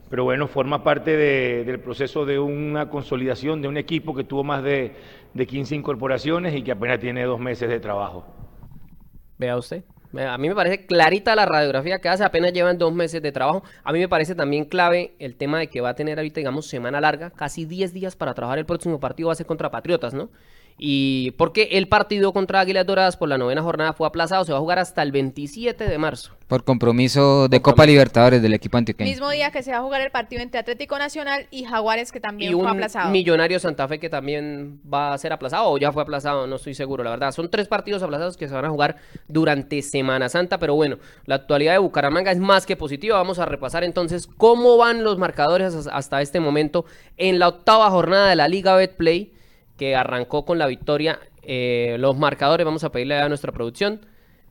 pero 0.08 0.22
bueno, 0.22 0.46
forma 0.46 0.84
parte 0.84 1.16
de- 1.16 1.64
del 1.64 1.80
proceso 1.80 2.24
de 2.24 2.38
una 2.38 2.88
consolidación 2.88 3.60
de 3.60 3.66
un 3.66 3.76
equipo 3.76 4.14
que 4.14 4.22
tuvo 4.22 4.44
más 4.44 4.62
de, 4.62 4.92
de 5.36 5.46
15 5.46 5.74
incorporaciones 5.74 6.54
y 6.54 6.62
que 6.62 6.72
apenas 6.72 6.98
tiene 6.98 7.24
dos 7.24 7.38
meses 7.38 7.68
de 7.68 7.80
trabajo. 7.80 8.26
Vea 9.38 9.56
usted. 9.56 9.84
A 10.18 10.38
mí 10.38 10.48
me 10.48 10.54
parece 10.54 10.86
clarita 10.86 11.34
la 11.34 11.44
radiografía 11.44 12.00
que 12.00 12.08
hace, 12.08 12.24
apenas 12.24 12.52
llevan 12.52 12.78
dos 12.78 12.92
meses 12.92 13.20
de 13.20 13.32
trabajo. 13.32 13.62
A 13.84 13.92
mí 13.92 13.98
me 13.98 14.08
parece 14.08 14.34
también 14.34 14.64
clave 14.64 15.14
el 15.18 15.36
tema 15.36 15.58
de 15.58 15.68
que 15.68 15.80
va 15.80 15.90
a 15.90 15.94
tener 15.94 16.18
ahorita, 16.18 16.40
digamos, 16.40 16.66
semana 16.66 17.00
larga, 17.00 17.30
casi 17.30 17.64
10 17.64 17.92
días 17.92 18.16
para 18.16 18.32
trabajar. 18.32 18.58
El 18.58 18.66
próximo 18.66 18.98
partido 18.98 19.28
va 19.28 19.32
a 19.32 19.36
ser 19.36 19.46
contra 19.46 19.70
Patriotas, 19.70 20.14
¿no? 20.14 20.30
Y 20.78 21.30
porque 21.38 21.68
el 21.72 21.88
partido 21.88 22.32
contra 22.34 22.60
Águilas 22.60 22.84
Doradas 22.86 23.16
por 23.16 23.28
la 23.30 23.38
novena 23.38 23.62
jornada 23.62 23.94
fue 23.94 24.06
aplazado, 24.06 24.44
se 24.44 24.52
va 24.52 24.58
a 24.58 24.60
jugar 24.60 24.78
hasta 24.78 25.02
el 25.02 25.10
27 25.10 25.88
de 25.88 25.96
marzo. 25.98 26.32
Por 26.48 26.64
compromiso 26.64 27.48
de 27.48 27.60
Copa 27.62 27.86
Libertadores 27.86 28.40
del 28.42 28.52
equipo 28.52 28.76
antioqueño. 28.76 29.08
Mismo 29.10 29.30
día 29.30 29.50
que 29.50 29.62
se 29.62 29.72
va 29.72 29.78
a 29.78 29.82
jugar 29.82 30.02
el 30.02 30.10
partido 30.10 30.42
entre 30.42 30.60
Atlético 30.60 30.98
Nacional 30.98 31.46
y 31.50 31.64
Jaguares, 31.64 32.12
que 32.12 32.20
también 32.20 32.50
Y 32.50 32.54
fue 32.54 32.62
un 32.62 32.68
aplazado. 32.68 33.10
Millonario 33.10 33.58
Santa 33.58 33.88
Fe 33.88 33.98
que 33.98 34.10
también 34.10 34.80
va 34.92 35.12
a 35.14 35.18
ser 35.18 35.32
aplazado 35.32 35.70
o 35.70 35.78
ya 35.78 35.90
fue 35.92 36.02
aplazado, 36.02 36.46
no 36.46 36.56
estoy 36.56 36.74
seguro, 36.74 37.02
la 37.02 37.10
verdad. 37.10 37.32
Son 37.32 37.50
tres 37.50 37.68
partidos 37.68 38.02
aplazados 38.02 38.36
que 38.36 38.46
se 38.46 38.54
van 38.54 38.66
a 38.66 38.70
jugar 38.70 38.96
durante 39.28 39.80
Semana 39.82 40.28
Santa, 40.28 40.58
pero 40.58 40.74
bueno, 40.74 40.98
la 41.24 41.36
actualidad 41.36 41.72
de 41.72 41.78
Bucaramanga 41.78 42.30
es 42.30 42.38
más 42.38 42.66
que 42.66 42.76
positiva. 42.76 43.16
Vamos 43.16 43.38
a 43.38 43.46
repasar 43.46 43.82
entonces 43.82 44.26
cómo 44.36 44.76
van 44.76 45.02
los 45.02 45.16
marcadores 45.18 45.74
has- 45.74 45.88
hasta 45.90 46.20
este 46.20 46.38
momento 46.38 46.84
en 47.16 47.38
la 47.38 47.48
octava 47.48 47.90
jornada 47.90 48.28
de 48.28 48.36
la 48.36 48.46
Liga 48.46 48.76
Betplay, 48.76 49.32
que 49.76 49.94
arrancó 49.96 50.44
con 50.44 50.58
la 50.58 50.66
victoria. 50.66 51.18
eh, 51.48 51.96
los 52.00 52.16
marcadores, 52.16 52.64
vamos 52.66 52.82
a 52.82 52.90
pedirle 52.90 53.18
a 53.20 53.28
nuestra 53.28 53.52
producción. 53.52 54.00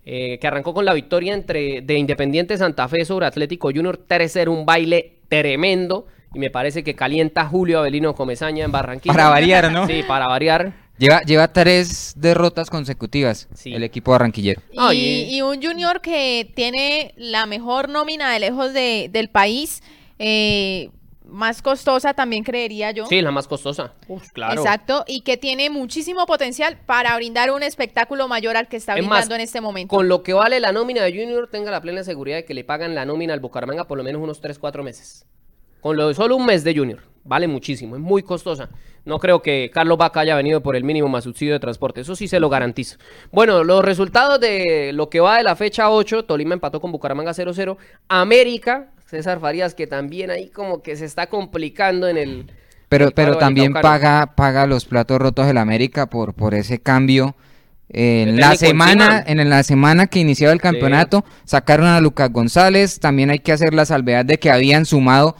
eh, 0.07 0.37
que 0.39 0.45
arrancó 0.47 0.73
con 0.75 0.85
la 0.85 0.93
victoria 0.93 1.33
entre 1.33 1.81
de 1.81 1.97
Independiente 1.97 2.57
Santa 2.57 2.87
Fe 2.87 3.03
sobre 3.05 3.25
Atlético 3.25 3.69
Junior 3.73 3.97
3-0, 4.07 4.49
un 4.51 4.63
baile 4.65 5.17
tremendo 5.29 6.05
y 6.33 6.37
me 6.39 6.51
parece 6.51 6.83
que 6.83 6.93
calienta 6.95 7.45
Julio 7.47 7.79
Avelino 7.79 8.13
Comesaña 8.13 8.63
en 8.65 8.71
Barranquilla. 8.71 9.13
Para 9.15 9.29
variar, 9.29 9.71
¿no? 9.71 9.87
Sí, 9.87 10.03
para 10.07 10.27
variar. 10.27 10.73
Lleva, 10.99 11.21
lleva 11.23 11.51
tres 11.51 12.13
derrotas 12.17 12.69
consecutivas 12.69 13.49
Sí. 13.55 13.73
el 13.73 13.81
equipo 13.83 14.11
barranquillero. 14.11 14.61
Y, 14.71 14.95
y- 14.95 15.37
y 15.37 15.41
un 15.41 15.59
junior 15.61 15.99
que 16.01 16.51
tiene 16.55 17.13
la 17.17 17.47
mejor 17.47 17.89
nómina 17.89 18.31
de 18.31 18.39
lejos 18.39 18.73
de- 18.73 19.09
del 19.11 19.29
país, 19.29 19.81
eh, 20.19 20.91
más 21.27 21.61
costosa 21.61 22.13
también 22.13 22.43
creería 22.43 22.91
yo. 22.91 23.05
Sí, 23.05 23.21
la 23.21 23.31
más 23.31 23.47
costosa. 23.47 23.93
Uf, 24.07 24.31
claro. 24.31 24.61
Exacto, 24.61 25.03
y 25.07 25.21
que 25.21 25.37
tiene 25.37 25.69
muchísimo 25.69 26.25
potencial 26.25 26.77
para 26.85 27.15
brindar 27.15 27.51
un 27.51 27.63
espectáculo 27.63 28.27
mayor 28.27 28.57
al 28.57 28.67
que 28.67 28.77
está 28.77 28.93
Es 28.93 28.99
brindando 28.99 29.29
más, 29.29 29.35
en 29.35 29.41
este 29.41 29.61
momento. 29.61 29.95
Con 29.95 30.07
lo 30.07 30.23
que 30.23 30.33
vale 30.33 30.59
la 30.59 30.71
nómina 30.71 31.03
de 31.03 31.11
Junior, 31.11 31.49
tenga 31.51 31.71
la 31.71 31.81
plena 31.81 32.03
seguridad 32.03 32.37
de 32.37 32.45
que 32.45 32.53
le 32.53 32.63
pagan 32.63 32.95
la 32.95 33.05
nómina 33.05 33.33
al 33.33 33.39
Bucaramanga 33.39 33.85
por 33.85 33.97
lo 33.97 34.03
menos 34.03 34.21
unos 34.21 34.41
3, 34.41 34.59
4 34.59 34.83
meses. 34.83 35.25
Con 35.81 35.97
lo 35.97 36.07
de 36.07 36.13
solo 36.15 36.35
un 36.35 36.45
mes 36.45 36.63
de 36.63 36.75
Junior. 36.75 37.01
Vale 37.23 37.47
muchísimo, 37.47 37.95
es 37.95 38.01
muy 38.01 38.21
costosa. 38.21 38.69
No 39.03 39.19
creo 39.19 39.41
que 39.41 39.71
Carlos 39.73 39.97
Vaca 39.97 40.19
haya 40.19 40.35
venido 40.35 40.61
por 40.61 40.75
el 40.75 40.83
mínimo 40.83 41.07
más 41.07 41.23
subsidio 41.23 41.53
de 41.53 41.59
transporte. 41.59 42.01
Eso 42.01 42.15
sí 42.15 42.27
se 42.27 42.39
lo 42.39 42.49
garantizo. 42.49 42.97
Bueno, 43.31 43.63
los 43.63 43.83
resultados 43.83 44.39
de 44.39 44.91
lo 44.93 45.09
que 45.09 45.19
va 45.19 45.37
de 45.37 45.43
la 45.43 45.55
fecha 45.55 45.89
8. 45.89 46.25
Tolima 46.25 46.53
empató 46.53 46.79
con 46.79 46.91
Bucaramanga 46.91 47.33
0-0. 47.33 47.77
América, 48.07 48.91
César 49.05 49.39
Farías, 49.39 49.75
que 49.75 49.87
también 49.87 50.31
ahí 50.31 50.49
como 50.49 50.81
que 50.81 50.95
se 50.95 51.05
está 51.05 51.27
complicando 51.27 52.07
en 52.07 52.17
el... 52.17 52.51
Pero, 52.89 53.07
el 53.07 53.13
pero 53.13 53.37
también 53.37 53.73
paga, 53.73 54.35
paga 54.35 54.67
los 54.67 54.85
platos 54.85 55.19
rotos 55.19 55.47
del 55.47 55.57
América 55.57 56.07
por, 56.07 56.33
por 56.33 56.53
ese 56.53 56.79
cambio. 56.79 57.35
En 57.89 58.39
la 58.39 58.55
semana, 58.55 59.23
en 59.25 59.47
la 59.49 59.63
semana 59.63 60.07
que 60.07 60.19
iniciaba 60.19 60.53
el 60.53 60.61
campeonato, 60.61 61.23
sacaron 61.45 61.87
a 61.87 61.99
Lucas 62.01 62.31
González. 62.31 62.99
También 62.99 63.29
hay 63.29 63.39
que 63.39 63.51
hacer 63.51 63.73
la 63.73 63.85
salvedad 63.85 64.25
de 64.25 64.39
que 64.39 64.51
habían 64.51 64.85
sumado 64.85 65.35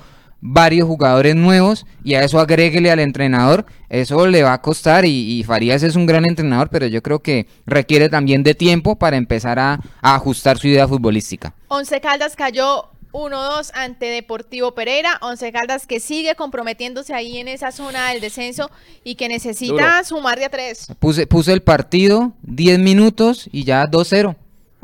varios 0.47 0.87
jugadores 0.87 1.35
nuevos 1.35 1.87
y 2.03 2.13
a 2.13 2.23
eso 2.23 2.39
agréguele 2.39 2.91
al 2.91 2.99
entrenador, 2.99 3.65
eso 3.89 4.27
le 4.27 4.43
va 4.43 4.53
a 4.53 4.61
costar 4.61 5.03
y, 5.03 5.39
y 5.39 5.43
Farías 5.43 5.81
es 5.81 5.95
un 5.95 6.05
gran 6.05 6.23
entrenador, 6.23 6.69
pero 6.69 6.85
yo 6.85 7.01
creo 7.01 7.19
que 7.19 7.47
requiere 7.65 8.09
también 8.09 8.43
de 8.43 8.53
tiempo 8.53 8.95
para 8.95 9.17
empezar 9.17 9.57
a, 9.57 9.79
a 10.01 10.15
ajustar 10.15 10.59
su 10.59 10.67
idea 10.67 10.87
futbolística. 10.87 11.55
Once 11.67 11.99
Caldas 11.99 12.35
cayó 12.35 12.89
1-2 13.15 13.71
ante 13.73 14.07
Deportivo 14.07 14.75
Pereira. 14.75 15.17
Once 15.21 15.49
Caldas 15.51 15.87
que 15.87 16.01
sigue 16.01 16.35
comprometiéndose 16.35 17.13
ahí 17.13 17.37
en 17.37 17.47
esa 17.47 17.71
zona 17.71 18.09
del 18.09 18.19
descenso 18.19 18.69
y 19.03 19.15
que 19.15 19.29
necesita 19.29 19.73
Duro. 19.73 20.03
sumar 20.03 20.37
de 20.37 20.45
a 20.45 20.49
tres. 20.49 20.87
Puse, 20.99 21.25
puse 21.25 21.53
el 21.53 21.61
partido 21.61 22.33
10 22.43 22.79
minutos 22.79 23.47
y 23.51 23.63
ya 23.63 23.85
2-0. 23.85 24.35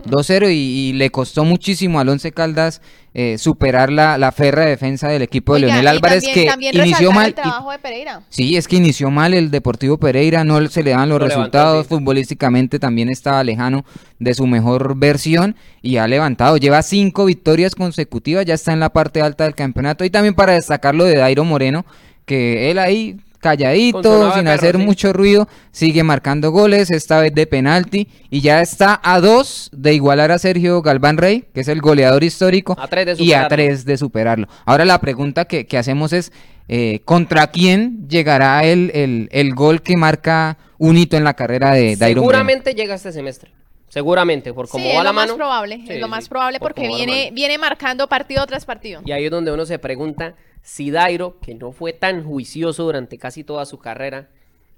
2-0 0.04 0.52
y, 0.52 0.56
y 0.90 0.94
le 0.94 1.10
costó 1.10 1.44
muchísimo 1.46 2.00
al 2.00 2.10
Once 2.10 2.32
Caldas 2.32 2.82
eh, 3.14 3.38
superar 3.38 3.92
la, 3.92 4.18
la 4.18 4.32
férrea 4.32 4.66
defensa 4.66 5.10
del 5.10 5.22
equipo 5.22 5.54
de 5.54 5.62
Leonel 5.62 5.88
Álvarez 5.88 6.24
también- 6.24 6.34
que 6.46 6.50
también 6.50 6.76
inició 6.78 7.12
mal. 7.12 7.28
el 7.28 7.34
trabajo 7.36 7.72
de 7.72 7.80
Pereira. 7.80 8.22
Sí, 8.30 8.56
es 8.56 8.68
que 8.68 8.78
inició 8.78 9.12
mal 9.12 9.34
el 9.34 9.52
Deportivo 9.52 9.98
Pereira, 9.98 10.44
no 10.44 10.66
se 10.70 10.82
le 10.84 10.92
dan 10.92 11.10
los 11.10 11.20
Lo 11.20 11.28
levantó, 11.28 11.42
resultados, 11.44 11.88
sí. 11.88 11.90
futbolísticamente 11.90 12.80
también 12.80 13.10
estaba 13.10 13.44
lejano 13.44 13.84
de 14.20 14.34
su 14.34 14.48
mejor 14.48 14.96
versión 14.98 15.56
y 15.82 15.98
ha 15.98 16.08
levantado, 16.08 16.56
lleva 16.58 16.82
cinco 16.84 17.26
victorias 17.26 17.76
consecutivas, 17.76 18.46
ya 18.46 18.54
está 18.54 18.72
en 18.72 18.80
la 18.80 18.94
parte 18.94 19.22
alta 19.22 19.44
del 19.44 19.56
campeonato 19.56 20.06
y 20.06 20.10
también 20.10 20.34
para 20.34 20.54
destacar 20.54 20.96
lo 20.96 21.04
de 21.04 21.18
Dairo 21.18 21.44
Moreno, 21.44 21.86
que 22.26 22.72
él 22.72 22.80
ahí 22.80 23.18
calladito, 23.42 24.34
sin 24.34 24.48
hacer 24.48 24.78
sí. 24.78 24.82
mucho 24.82 25.12
ruido, 25.12 25.48
sigue 25.72 26.04
marcando 26.04 26.52
goles, 26.52 26.92
esta 26.92 27.20
vez 27.20 27.34
de 27.34 27.48
penalti 27.48 28.08
y 28.30 28.42
ya 28.42 28.62
está 28.62 29.00
a 29.04 29.20
dos 29.20 29.70
de 29.74 29.94
igualar 29.94 30.32
a 30.32 30.38
Sergio 30.40 30.82
Galván 30.82 31.18
Rey, 31.18 31.46
que 31.54 31.62
es 31.62 31.68
el 31.68 31.82
goleador 31.82 32.24
histórico, 32.24 32.78
A 32.80 32.88
tres 32.88 33.18
de 33.18 33.24
y 33.24 33.34
a 33.34 33.48
tres 33.48 33.84
de 33.84 33.98
superarlo. 33.98 34.48
Ahora 34.66 34.86
la 34.86 35.02
pregunta 35.02 35.46
que, 35.46 35.66
que 35.66 35.78
hacemos 35.78 36.14
es, 36.14 36.32
eh, 36.70 37.02
¿contra 37.04 37.48
quién 37.48 38.08
llegará 38.08 38.64
el, 38.64 38.92
el, 38.94 39.28
el 39.32 39.54
gol 39.56 39.82
que 39.82 39.98
marca 39.98 40.58
un 40.78 40.98
hito 40.98 41.18
en 41.18 41.24
la 41.24 41.34
carrera 41.34 41.74
de 41.74 41.96
Dairo 41.98 42.22
Moreno? 42.22 42.40
Seguramente 42.40 42.76
llega 42.76 42.96
este 42.96 43.12
semestre. 43.12 43.52
Seguramente, 43.90 44.54
por 44.54 44.70
cómo 44.70 44.86
sí, 44.86 44.90
va 44.94 45.00
es 45.00 45.04
la 45.04 45.10
lo 45.10 45.14
más 45.14 45.26
mano. 45.28 45.36
probable, 45.36 45.82
Sí, 45.86 45.94
es 45.96 46.00
lo 46.00 46.08
más 46.08 46.30
probable 46.30 46.60
por 46.60 46.70
porque 46.70 46.84
cómo 46.84 46.94
va 46.94 47.00
la 47.00 47.06
viene, 47.06 47.32
viene 47.34 47.58
marcando 47.58 48.08
partido 48.08 48.46
tras 48.48 48.64
partido. 48.64 49.02
Y 49.04 49.12
ahí 49.12 49.26
es 49.26 49.32
donde 49.32 49.52
uno 49.52 49.66
se 49.66 49.80
pregunta 49.80 50.36
si 50.64 50.92
Dairo, 50.92 51.38
que 51.40 51.56
no 51.56 51.72
fue 51.72 51.94
tan 51.94 52.24
juicioso 52.24 52.84
durante 52.84 53.18
casi 53.18 53.44
toda 53.44 53.66
su 53.66 53.80
carrera, 53.80 54.30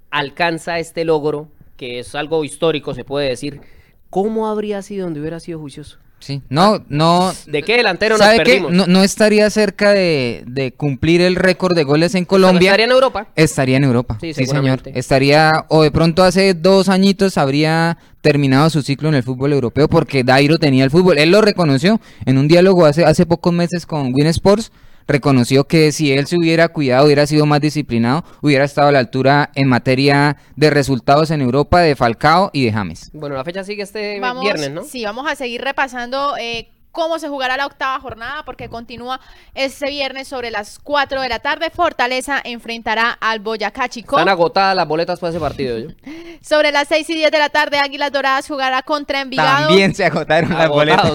alcanza 0.09 0.79
este 0.79 1.05
logro, 1.05 1.49
que 1.77 1.99
es 1.99 2.15
algo 2.15 2.43
histórico, 2.43 2.93
se 2.93 3.03
puede 3.03 3.29
decir. 3.29 3.61
¿Cómo 4.09 4.47
habría 4.47 4.81
sido 4.81 5.05
donde 5.05 5.19
hubiera 5.19 5.39
sido 5.39 5.59
juicioso? 5.59 5.97
Sí, 6.19 6.41
no, 6.47 6.85
no. 6.87 7.33
¿De 7.47 7.63
qué 7.63 7.75
delantero 7.75 8.17
nos 8.17 8.25
perdimos? 8.25 8.71
No, 8.71 8.87
no 8.87 9.03
estaría 9.03 9.49
cerca 9.49 9.91
de, 9.91 10.43
de 10.47 10.71
cumplir 10.71 11.19
el 11.19 11.35
récord 11.35 11.75
de 11.75 11.83
goles 11.83 12.15
en 12.15 12.23
Colombia. 12.23 12.69
¿Estaría 12.69 12.85
en 12.85 12.91
Europa? 12.91 13.27
Estaría 13.35 13.77
en 13.77 13.83
Europa. 13.83 14.17
Sí, 14.21 14.33
Sí, 14.33 14.45
señor. 14.45 14.81
Estaría, 14.85 15.65
o 15.67 15.83
de 15.83 15.91
pronto 15.91 16.23
hace 16.23 16.53
dos 16.53 16.87
añitos 16.87 17.37
habría 17.37 17.97
terminado 18.21 18.69
su 18.69 18.81
ciclo 18.83 19.09
en 19.09 19.15
el 19.15 19.23
fútbol 19.23 19.51
europeo 19.51 19.89
porque 19.89 20.23
Dairo 20.23 20.57
tenía 20.59 20.85
el 20.85 20.91
fútbol. 20.91 21.17
Él 21.17 21.29
lo 21.29 21.41
reconoció 21.41 21.99
en 22.25 22.37
un 22.37 22.47
diálogo 22.47 22.85
hace, 22.85 23.03
hace 23.03 23.25
pocos 23.25 23.51
meses 23.51 23.85
con 23.85 24.13
Win 24.13 24.27
Sports. 24.27 24.71
Reconoció 25.07 25.65
que 25.65 25.91
si 25.91 26.11
él 26.11 26.27
se 26.27 26.37
hubiera 26.37 26.69
cuidado, 26.69 27.05
hubiera 27.05 27.27
sido 27.27 27.45
más 27.45 27.61
disciplinado, 27.61 28.23
hubiera 28.41 28.65
estado 28.65 28.87
a 28.89 28.91
la 28.91 28.99
altura 28.99 29.51
en 29.55 29.67
materia 29.67 30.37
de 30.55 30.69
resultados 30.69 31.31
en 31.31 31.41
Europa 31.41 31.79
de 31.81 31.95
Falcao 31.95 32.49
y 32.53 32.65
de 32.65 32.71
James. 32.71 33.11
Bueno, 33.13 33.35
la 33.35 33.43
fecha 33.43 33.63
sigue 33.63 33.83
este 33.83 34.19
Vamos, 34.19 34.43
viernes, 34.43 34.71
¿no? 34.71 34.83
Sí, 34.83 35.03
vamos 35.03 35.29
a 35.29 35.35
seguir 35.35 35.61
repasando 35.61 36.35
eh, 36.37 36.69
cómo 36.93 37.19
se 37.19 37.27
jugará 37.27 37.57
la 37.57 37.65
octava 37.65 37.99
jornada 37.99 38.45
porque 38.45 38.69
continúa 38.69 39.19
este 39.55 39.89
viernes 39.89 40.27
sobre 40.27 40.51
las 40.51 40.79
4 40.79 41.21
de 41.21 41.27
la 41.27 41.39
tarde. 41.39 41.69
Fortaleza 41.69 42.39
enfrentará 42.43 43.11
al 43.11 43.39
Boyacá 43.39 43.89
Chico. 43.89 44.17
Están 44.17 44.29
agotadas 44.29 44.75
las 44.75 44.87
boletas 44.87 45.19
para 45.19 45.31
ese 45.31 45.39
partido. 45.39 45.79
¿yo? 45.79 45.89
Sobre 46.41 46.71
las 46.71 46.87
6 46.87 47.09
y 47.09 47.15
10 47.15 47.31
de 47.31 47.39
la 47.39 47.49
tarde, 47.49 47.79
Águilas 47.83 48.11
Doradas 48.11 48.47
jugará 48.47 48.83
contra 48.83 49.21
Envigado. 49.21 49.67
También 49.67 49.95
se 49.95 50.05
agotaron 50.05 50.53
las 50.53 50.69
boletas. 50.69 51.11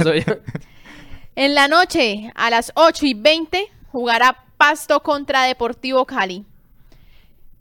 En 1.37 1.55
la 1.55 1.69
noche, 1.69 2.33
a 2.35 2.51
las 2.51 2.73
8 2.75 3.07
y 3.07 3.15
20, 3.15 3.69
jugará 3.91 4.45
Pasto 4.57 5.01
contra 5.03 5.45
Deportivo 5.45 6.05
Cali. 6.05 6.45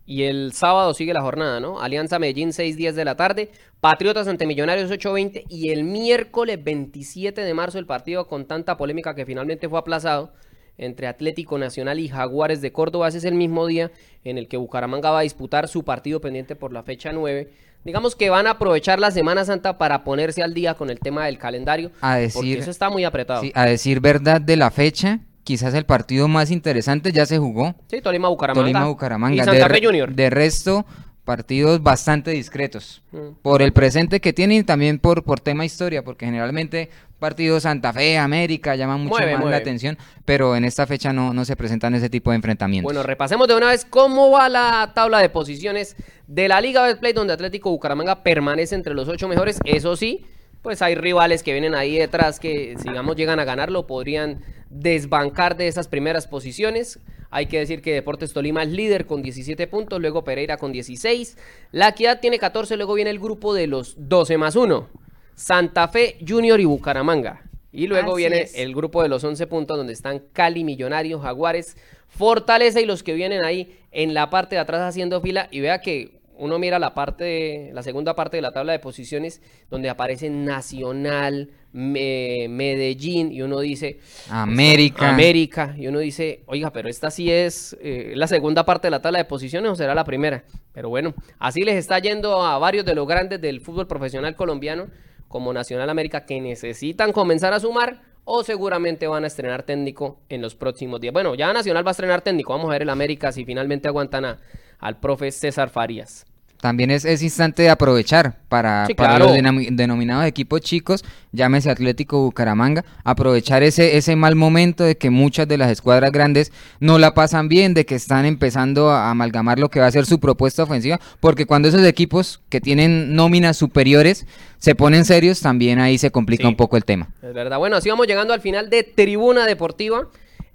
Y 0.06 0.24
el 0.24 0.54
sábado 0.54 0.94
sigue 0.94 1.14
la 1.14 1.22
jornada, 1.22 1.60
¿no? 1.60 1.82
Alianza 1.82 2.18
Medellín 2.18 2.50
6-10 2.54 2.94
de 2.94 3.06
la 3.06 3.16
tarde, 3.16 3.52
Patriotas 3.82 4.28
ante 4.28 4.48
Millonarios 4.48 4.90
8-20 4.90 5.44
y 5.50 5.70
el 5.72 5.84
miércoles 5.84 6.64
27 6.64 7.42
de 7.42 7.54
marzo 7.54 7.78
el 7.78 7.86
partido 7.86 8.26
con 8.28 8.46
tanta 8.46 8.78
polémica 8.78 9.14
que 9.16 9.26
finalmente 9.26 9.68
fue 9.68 9.78
aplazado 9.80 10.32
entre 10.78 11.08
Atlético 11.08 11.58
Nacional 11.58 12.00
y 12.00 12.08
Jaguares 12.08 12.62
de 12.62 12.72
Córdoba. 12.72 13.10
Ese 13.10 13.18
es 13.18 13.26
el 13.26 13.36
mismo 13.36 13.68
día 13.68 13.92
en 14.24 14.38
el 14.38 14.48
que 14.48 14.58
Bucaramanga 14.58 15.12
va 15.12 15.20
a 15.20 15.24
disputar 15.24 15.68
su 15.68 15.84
partido 15.84 16.22
pendiente 16.22 16.56
por 16.56 16.72
la 16.72 16.84
fecha 16.84 17.12
9. 17.12 17.52
Digamos 17.84 18.16
que 18.16 18.30
van 18.30 18.48
a 18.48 18.52
aprovechar 18.52 19.00
la 19.00 19.12
Semana 19.12 19.44
Santa 19.44 19.78
para 19.78 20.04
ponerse 20.04 20.42
al 20.42 20.54
día 20.54 20.74
con 20.76 20.90
el 20.90 21.00
tema 21.00 21.26
del 21.26 21.38
calendario. 21.38 21.92
A 22.02 22.14
porque 22.14 22.22
decir- 22.50 22.58
eso 22.60 22.72
está 22.72 22.90
muy 22.90 23.04
apretado. 23.04 23.42
Sí, 23.42 23.52
a 23.54 23.66
decir 23.66 24.00
verdad 24.00 24.40
de 24.40 24.56
la 24.56 24.72
fecha, 24.72 25.20
quizás 25.48 25.74
el 25.76 25.86
partido 25.86 26.28
más 26.28 26.52
interesante 26.52 27.14
ya 27.14 27.26
se 27.26 27.38
jugó. 27.38 27.74
Tolima 28.04 28.28
Bucaramanga. 28.28 28.62
Tolima 28.66 28.86
Bucaramanga. 28.86 29.36
Y 29.36 29.40
de, 29.40 29.46
Santa 29.46 29.68
Fe 29.70 29.80
re- 29.80 29.86
Junior. 29.86 30.14
de 30.14 30.30
resto, 30.30 30.86
partidos 31.24 31.82
bastante 31.82 32.32
discretos. 32.32 33.02
Mm. 33.14 33.30
Por 33.42 33.62
el 33.62 33.72
presente 33.72 34.20
que 34.20 34.34
tienen 34.34 34.58
y 34.58 34.64
también 34.64 35.00
por, 35.00 35.24
por 35.24 35.40
tema 35.40 35.64
historia, 35.64 36.04
porque 36.04 36.26
generalmente 36.26 36.90
partidos 37.18 37.64
Santa 37.64 37.94
Fe, 37.94 38.18
América 38.18 38.76
llaman 38.76 39.00
mucho 39.04 39.16
Mueve, 39.16 39.32
más 39.32 39.40
mueve. 39.40 39.52
la 39.52 39.58
atención, 39.62 39.98
pero 40.26 40.58
en 40.58 40.66
esta 40.66 40.86
fecha 40.86 41.14
no, 41.14 41.34
no 41.34 41.46
se 41.46 41.56
presentan 41.56 41.96
ese 41.96 42.10
tipo 42.10 42.32
de 42.32 42.36
enfrentamientos. 42.36 42.84
Bueno, 42.84 43.02
repasemos 43.04 43.48
de 43.48 43.56
una 43.56 43.70
vez 43.70 43.86
cómo 43.86 44.30
va 44.32 44.50
la 44.50 44.92
tabla 44.94 45.20
de 45.20 45.30
posiciones 45.30 45.96
de 46.28 46.50
la 46.50 46.60
Liga 46.60 46.84
Betplay, 46.84 47.14
donde 47.14 47.32
Atlético 47.32 47.70
Bucaramanga 47.72 48.22
permanece 48.22 48.76
entre 48.76 48.94
los 48.94 49.08
ocho 49.08 49.30
mejores. 49.30 49.60
Eso 49.64 49.96
sí, 49.96 50.26
pues 50.62 50.82
hay 50.82 50.96
rivales 50.96 51.44
que 51.44 51.54
vienen 51.54 51.76
ahí 51.76 51.98
detrás 51.98 52.40
que, 52.40 52.76
si 52.78 52.90
digamos, 52.90 53.16
llegan 53.16 53.40
a 53.40 53.46
ganarlo, 53.46 53.88
podrían 53.88 54.42
desbancar 54.70 55.58
de 55.58 55.68
esas 55.68 55.88
primeras 55.88 56.28
posiciones. 56.28 57.00
Hay 57.30 57.48
que 57.48 57.60
decir 57.60 57.82
que 57.82 57.94
Deportes 57.94 58.34
Tolima 58.34 58.64
es 58.64 58.70
líder 58.70 59.06
con 59.06 59.22
17 59.22 59.68
puntos, 59.68 60.00
luego 60.00 60.24
Pereira 60.24 60.58
con 60.58 60.72
16. 60.72 61.38
La 61.72 61.90
Equidad 61.90 62.20
tiene 62.20 62.40
14, 62.40 62.78
luego 62.78 62.94
viene 62.94 63.10
el 63.12 63.20
grupo 63.20 63.54
de 63.54 63.68
los 63.68 63.96
12 63.98 64.38
más 64.38 64.56
1. 64.56 64.90
Santa 65.36 65.88
Fe, 65.88 66.18
Junior 66.28 66.60
y 66.60 66.66
Bucaramanga. 66.66 67.44
Y 67.72 67.88
luego 67.88 68.14
Así 68.14 68.22
viene 68.22 68.42
es. 68.42 68.56
el 68.56 68.74
grupo 68.74 69.04
de 69.04 69.10
los 69.10 69.24
11 69.24 69.46
puntos 69.48 69.78
donde 69.78 69.94
están 69.94 70.20
Cali, 70.34 70.64
Millonarios, 70.64 71.22
Jaguares, 71.22 71.78
Fortaleza 72.08 72.82
y 72.82 72.86
los 72.86 73.04
que 73.04 73.14
vienen 73.14 73.44
ahí 73.44 73.78
en 73.92 74.14
la 74.14 74.30
parte 74.30 74.56
de 74.56 74.62
atrás 74.62 74.82
haciendo 74.82 75.22
fila. 75.22 75.48
Y 75.52 75.60
vea 75.60 75.80
que 75.82 76.17
uno 76.40 76.60
mira 76.60 76.80
la 76.80 76.94
parte, 76.94 77.72
la 77.74 77.84
segunda 77.84 78.16
parte 78.16 78.38
de 78.38 78.42
la 78.42 78.52
tabla 78.52 78.72
de 78.74 78.80
posiciones 78.80 79.42
donde 79.70 79.90
aparecen 79.90 80.46
Nacional, 80.46 81.50
Me- 81.74 82.48
Medellín 82.50 83.32
y 83.32 83.42
uno 83.42 83.60
dice 83.60 84.00
América. 84.30 85.10
América 85.10 85.76
y 85.78 85.88
uno 85.88 86.00
dice, 86.00 86.44
oiga, 86.48 86.72
pero 86.72 86.90
esta 86.90 87.12
sí 87.12 87.32
es 87.32 87.76
eh, 87.82 88.14
la 88.16 88.28
segunda 88.28 88.66
parte 88.66 88.88
de 88.88 88.92
la 88.92 89.02
tabla 89.02 89.20
de 89.20 89.26
posiciones 89.26 89.72
o 89.72 89.76
será 89.76 89.94
la 89.96 90.04
primera. 90.04 90.44
Pero 90.74 90.90
bueno, 90.90 91.14
así 91.40 91.62
les 91.64 91.76
está 91.76 92.00
yendo 92.00 92.42
a 92.44 92.58
varios 92.58 92.86
de 92.86 92.96
los 92.96 93.08
grandes 93.08 93.42
del 93.42 93.62
fútbol 93.62 93.88
profesional 93.88 94.36
colombiano 94.36 94.88
como 95.28 95.52
Nacional 95.54 95.90
América 95.90 96.26
que 96.26 96.40
necesitan 96.40 97.12
comenzar 97.12 97.54
a 97.54 97.60
sumar 97.60 98.02
o 98.30 98.44
seguramente 98.44 99.08
van 99.08 99.24
a 99.24 99.28
estrenar 99.28 99.64
técnico 99.64 100.20
en 100.30 100.42
los 100.42 100.56
próximos 100.56 101.00
días. 101.00 101.14
Bueno, 101.14 101.36
ya 101.36 101.52
Nacional 101.54 101.86
va 101.86 101.92
a 101.92 101.94
estrenar 101.94 102.22
técnico, 102.22 102.54
vamos 102.54 102.70
a 102.70 102.74
ver 102.74 102.82
el 102.84 102.90
América 102.90 103.32
si 103.32 103.46
finalmente 103.46 103.88
aguantan 103.88 104.26
a- 104.26 104.40
al 104.80 105.00
profe 105.00 105.32
César 105.32 105.70
Farías. 105.70 106.26
También 106.60 106.90
es, 106.90 107.06
es 107.06 107.22
instante 107.22 107.62
de 107.62 107.70
aprovechar 107.70 108.40
para, 108.50 108.88
Sí, 108.88 108.96
para 108.96 109.10
claro. 109.18 109.26
los 109.26 109.36
denomi- 109.38 109.70
denominados 109.76 110.26
equipos 110.26 110.60
chicos, 110.62 111.06
llámese 111.32 111.70
Atlético 111.70 112.20
Bucaramanga, 112.24 112.84
aprovechar 113.04 113.62
ese, 113.62 113.96
ese 113.96 114.16
mal 114.16 114.34
momento 114.34 114.84
de 114.84 114.98
que 114.98 115.12
muchas 115.12 115.48
de 115.48 115.60
las 115.60 115.70
escuadras 115.70 116.12
grandes 116.12 116.52
no 116.80 116.98
la 116.98 117.14
pasan 117.14 117.48
bien, 117.48 117.76
de 117.76 117.86
que 117.86 117.94
están 117.94 118.26
empezando 118.26 118.90
a 118.90 119.12
amalgamar 119.12 119.60
lo 119.60 119.70
que 119.70 119.82
va 119.82 119.86
a 119.86 119.92
ser 119.92 120.08
su 120.08 120.20
propuesta 120.20 120.64
ofensiva, 120.64 121.00
porque 121.20 121.46
cuando 121.46 121.68
esos 121.68 121.86
equipos 121.86 122.42
que 122.50 122.60
tienen 122.60 123.14
nóminas 123.16 123.56
superiores 123.56 124.26
se 124.58 124.74
ponen 124.74 125.06
serios, 125.06 125.40
también 125.42 125.78
ahí 125.78 126.00
se 126.00 126.10
complica 126.10 126.42
Sí. 126.46 126.48
un 126.50 126.56
poco 126.56 126.76
el 126.76 126.86
tema. 126.86 127.10
Es 127.22 127.36
verdad. 127.36 127.60
Bueno, 127.60 127.76
así 127.76 127.90
vamos 127.92 128.08
llegando 128.08 128.34
al 128.34 128.42
final 128.42 128.72
de 128.72 128.82
Tribuna 128.82 129.46
Deportiva. 129.46 130.08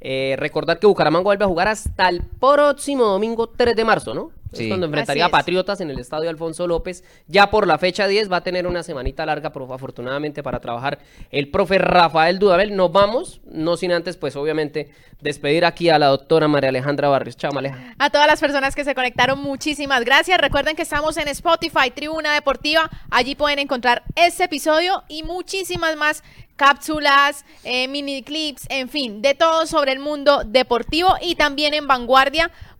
Eh, 0.04 0.34
recordar 0.36 0.80
que 0.80 0.88
Bucaramanga 0.88 1.22
vuelve 1.22 1.44
a 1.44 1.48
jugar 1.48 1.68
hasta 1.68 2.08
el 2.08 2.22
próximo 2.40 3.04
domingo 3.04 3.48
3 3.48 3.76
de 3.76 3.84
marzo, 3.84 4.14
¿no? 4.14 4.32
Sí. 4.52 4.64
Es 4.64 4.68
cuando 4.68 4.86
enfrentaría 4.86 5.26
a. 5.26 5.28
Patriotas 5.28 5.80
en 5.80 5.90
el 5.90 5.98
estadio 5.98 6.28
Alfonso 6.30 6.66
López. 6.66 7.04
Ya 7.26 7.50
por 7.50 7.66
la 7.66 7.78
fecha 7.78 8.06
10 8.06 8.30
va 8.30 8.38
a 8.38 8.40
tener 8.42 8.66
una 8.66 8.82
semanita 8.82 9.24
larga, 9.24 9.52
pero 9.52 9.72
afortunadamente 9.72 10.42
para 10.42 10.60
trabajar 10.60 10.98
el 11.30 11.50
profe 11.50 11.78
Rafael 11.78 12.38
Dudabel. 12.38 12.76
Nos 12.76 12.92
vamos, 12.92 13.40
no 13.44 13.76
sin 13.76 13.92
antes, 13.92 14.16
pues 14.16 14.36
obviamente, 14.36 14.90
despedir 15.20 15.64
aquí 15.64 15.88
a 15.88 15.98
la 15.98 16.08
doctora 16.08 16.48
María 16.48 16.68
Alejandra 16.68 17.08
Barrios. 17.08 17.36
Chao, 17.36 17.52
Maleja. 17.52 17.94
A 17.98 18.10
todas 18.10 18.26
las 18.26 18.40
personas 18.40 18.74
que 18.74 18.84
se 18.84 18.94
conectaron, 18.94 19.40
muchísimas 19.40 20.04
gracias. 20.04 20.38
Recuerden 20.38 20.76
que 20.76 20.82
estamos 20.82 21.16
en 21.16 21.28
Spotify, 21.28 21.90
Tribuna 21.94 22.34
Deportiva. 22.34 22.90
Allí 23.10 23.34
pueden 23.34 23.58
encontrar 23.58 24.02
este 24.16 24.44
episodio 24.44 25.02
y 25.08 25.22
muchísimas 25.22 25.96
más 25.96 26.22
cápsulas, 26.56 27.44
eh, 27.64 27.88
mini 27.88 28.22
clips, 28.22 28.66
en 28.68 28.88
fin, 28.88 29.22
de 29.22 29.34
todo 29.34 29.66
sobre 29.66 29.92
el 29.92 29.98
mundo 29.98 30.44
deportivo 30.44 31.16
y 31.20 31.34
también 31.34 31.74
en 31.74 31.88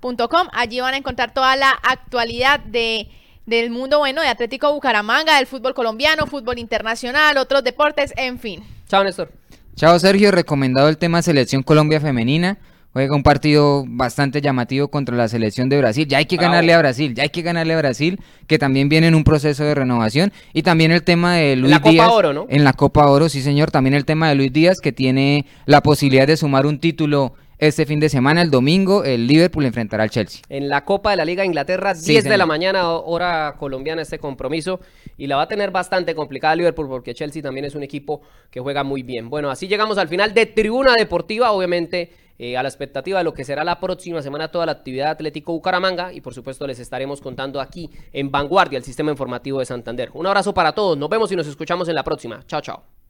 vanguardia.com. 0.02 0.48
Allí 0.52 0.80
van 0.80 0.94
a 0.94 0.96
encontrar 0.96 1.32
toda 1.32 1.56
la 1.56 1.70
actualidad 1.70 2.60
de 2.60 3.08
del 3.44 3.70
mundo 3.70 3.98
bueno 3.98 4.22
de 4.22 4.28
Atlético 4.28 4.72
Bucaramanga, 4.72 5.36
del 5.36 5.46
fútbol 5.46 5.74
colombiano, 5.74 6.26
fútbol 6.28 6.60
internacional, 6.60 7.36
otros 7.38 7.64
deportes, 7.64 8.12
en 8.16 8.38
fin. 8.38 8.62
Chao, 8.88 9.02
Néstor. 9.02 9.32
Chao 9.74 9.98
Sergio, 9.98 10.30
recomendado 10.30 10.88
el 10.88 10.96
tema 10.96 11.22
Selección 11.22 11.62
Colombia 11.64 12.00
Femenina. 12.00 12.58
juega 12.92 13.16
un 13.16 13.22
partido 13.22 13.84
bastante 13.88 14.40
llamativo 14.42 14.88
contra 14.88 15.16
la 15.16 15.26
selección 15.26 15.68
de 15.70 15.78
Brasil. 15.78 16.06
Ya 16.06 16.18
hay 16.18 16.26
que 16.26 16.36
Bravo. 16.36 16.52
ganarle 16.52 16.74
a 16.74 16.78
Brasil, 16.78 17.14
ya 17.14 17.22
hay 17.22 17.30
que 17.30 17.40
ganarle 17.42 17.72
a 17.72 17.78
Brasil, 17.78 18.20
que 18.46 18.58
también 18.58 18.88
viene 18.90 19.06
en 19.08 19.14
un 19.14 19.24
proceso 19.24 19.64
de 19.64 19.74
renovación. 19.74 20.30
Y 20.52 20.62
también 20.62 20.92
el 20.92 21.02
tema 21.02 21.36
de 21.36 21.56
Luis 21.56 21.70
la 21.70 21.80
Copa 21.80 21.90
Díaz. 21.90 22.08
Oro, 22.12 22.32
¿no? 22.32 22.46
En 22.48 22.64
la 22.64 22.74
Copa 22.74 23.06
Oro, 23.06 23.28
sí 23.28 23.40
señor. 23.40 23.70
También 23.70 23.94
el 23.94 24.04
tema 24.04 24.28
de 24.28 24.34
Luis 24.34 24.52
Díaz, 24.52 24.78
que 24.78 24.92
tiene 24.92 25.46
la 25.64 25.80
posibilidad 25.80 26.26
de 26.26 26.36
sumar 26.36 26.66
un 26.66 26.78
título 26.78 27.32
este 27.62 27.86
fin 27.86 28.00
de 28.00 28.08
semana. 28.08 28.42
El 28.42 28.50
domingo, 28.50 29.04
el 29.04 29.28
Liverpool 29.28 29.64
enfrentará 29.64 30.02
al 30.02 30.10
Chelsea. 30.10 30.42
En 30.48 30.68
la 30.68 30.84
Copa 30.84 31.12
de 31.12 31.16
la 31.16 31.24
Liga 31.24 31.42
de 31.42 31.46
Inglaterra, 31.46 31.94
Sí, 31.94 32.10
10 32.10 32.24
de 32.24 32.36
la 32.36 32.44
mañana, 32.44 32.90
hora 32.90 33.54
colombiana, 33.56 34.02
este 34.02 34.18
compromiso. 34.18 34.80
Y 35.16 35.28
la 35.28 35.36
va 35.36 35.42
a 35.42 35.48
tener 35.48 35.70
bastante 35.70 36.12
complicada 36.16 36.56
Liverpool 36.56 36.88
porque 36.88 37.14
Chelsea 37.14 37.40
también 37.40 37.64
es 37.64 37.76
un 37.76 37.84
equipo 37.84 38.22
que 38.50 38.58
juega 38.58 38.82
muy 38.82 39.04
bien. 39.04 39.30
Bueno, 39.30 39.48
así 39.48 39.68
llegamos 39.68 39.96
al 39.98 40.08
final 40.08 40.34
de 40.34 40.46
Tribuna 40.46 40.96
Deportiva, 40.96 41.52
obviamente 41.52 42.10
eh, 42.36 42.56
a 42.56 42.64
la 42.64 42.68
expectativa 42.68 43.18
de 43.18 43.24
lo 43.24 43.32
que 43.32 43.44
será 43.44 43.62
la 43.62 43.78
próxima 43.78 44.20
semana 44.22 44.50
toda 44.50 44.66
la 44.66 44.72
actividad 44.72 45.10
Atlético 45.10 45.52
Bucaramanga. 45.52 46.12
Y 46.12 46.20
por 46.20 46.34
supuesto 46.34 46.66
les 46.66 46.80
estaremos 46.80 47.20
contando 47.20 47.60
aquí 47.60 47.88
en 48.12 48.32
Vanguardia, 48.32 48.76
el 48.76 48.84
sistema 48.84 49.12
informativo 49.12 49.60
de 49.60 49.66
Santander. 49.66 50.10
Un 50.14 50.26
abrazo 50.26 50.52
para 50.52 50.72
todos, 50.72 50.98
nos 50.98 51.08
vemos 51.08 51.30
y 51.30 51.36
nos 51.36 51.46
escuchamos 51.46 51.88
en 51.88 51.94
la 51.94 52.02
próxima. 52.02 52.42
Chao, 52.48 52.60
chao. 52.60 53.01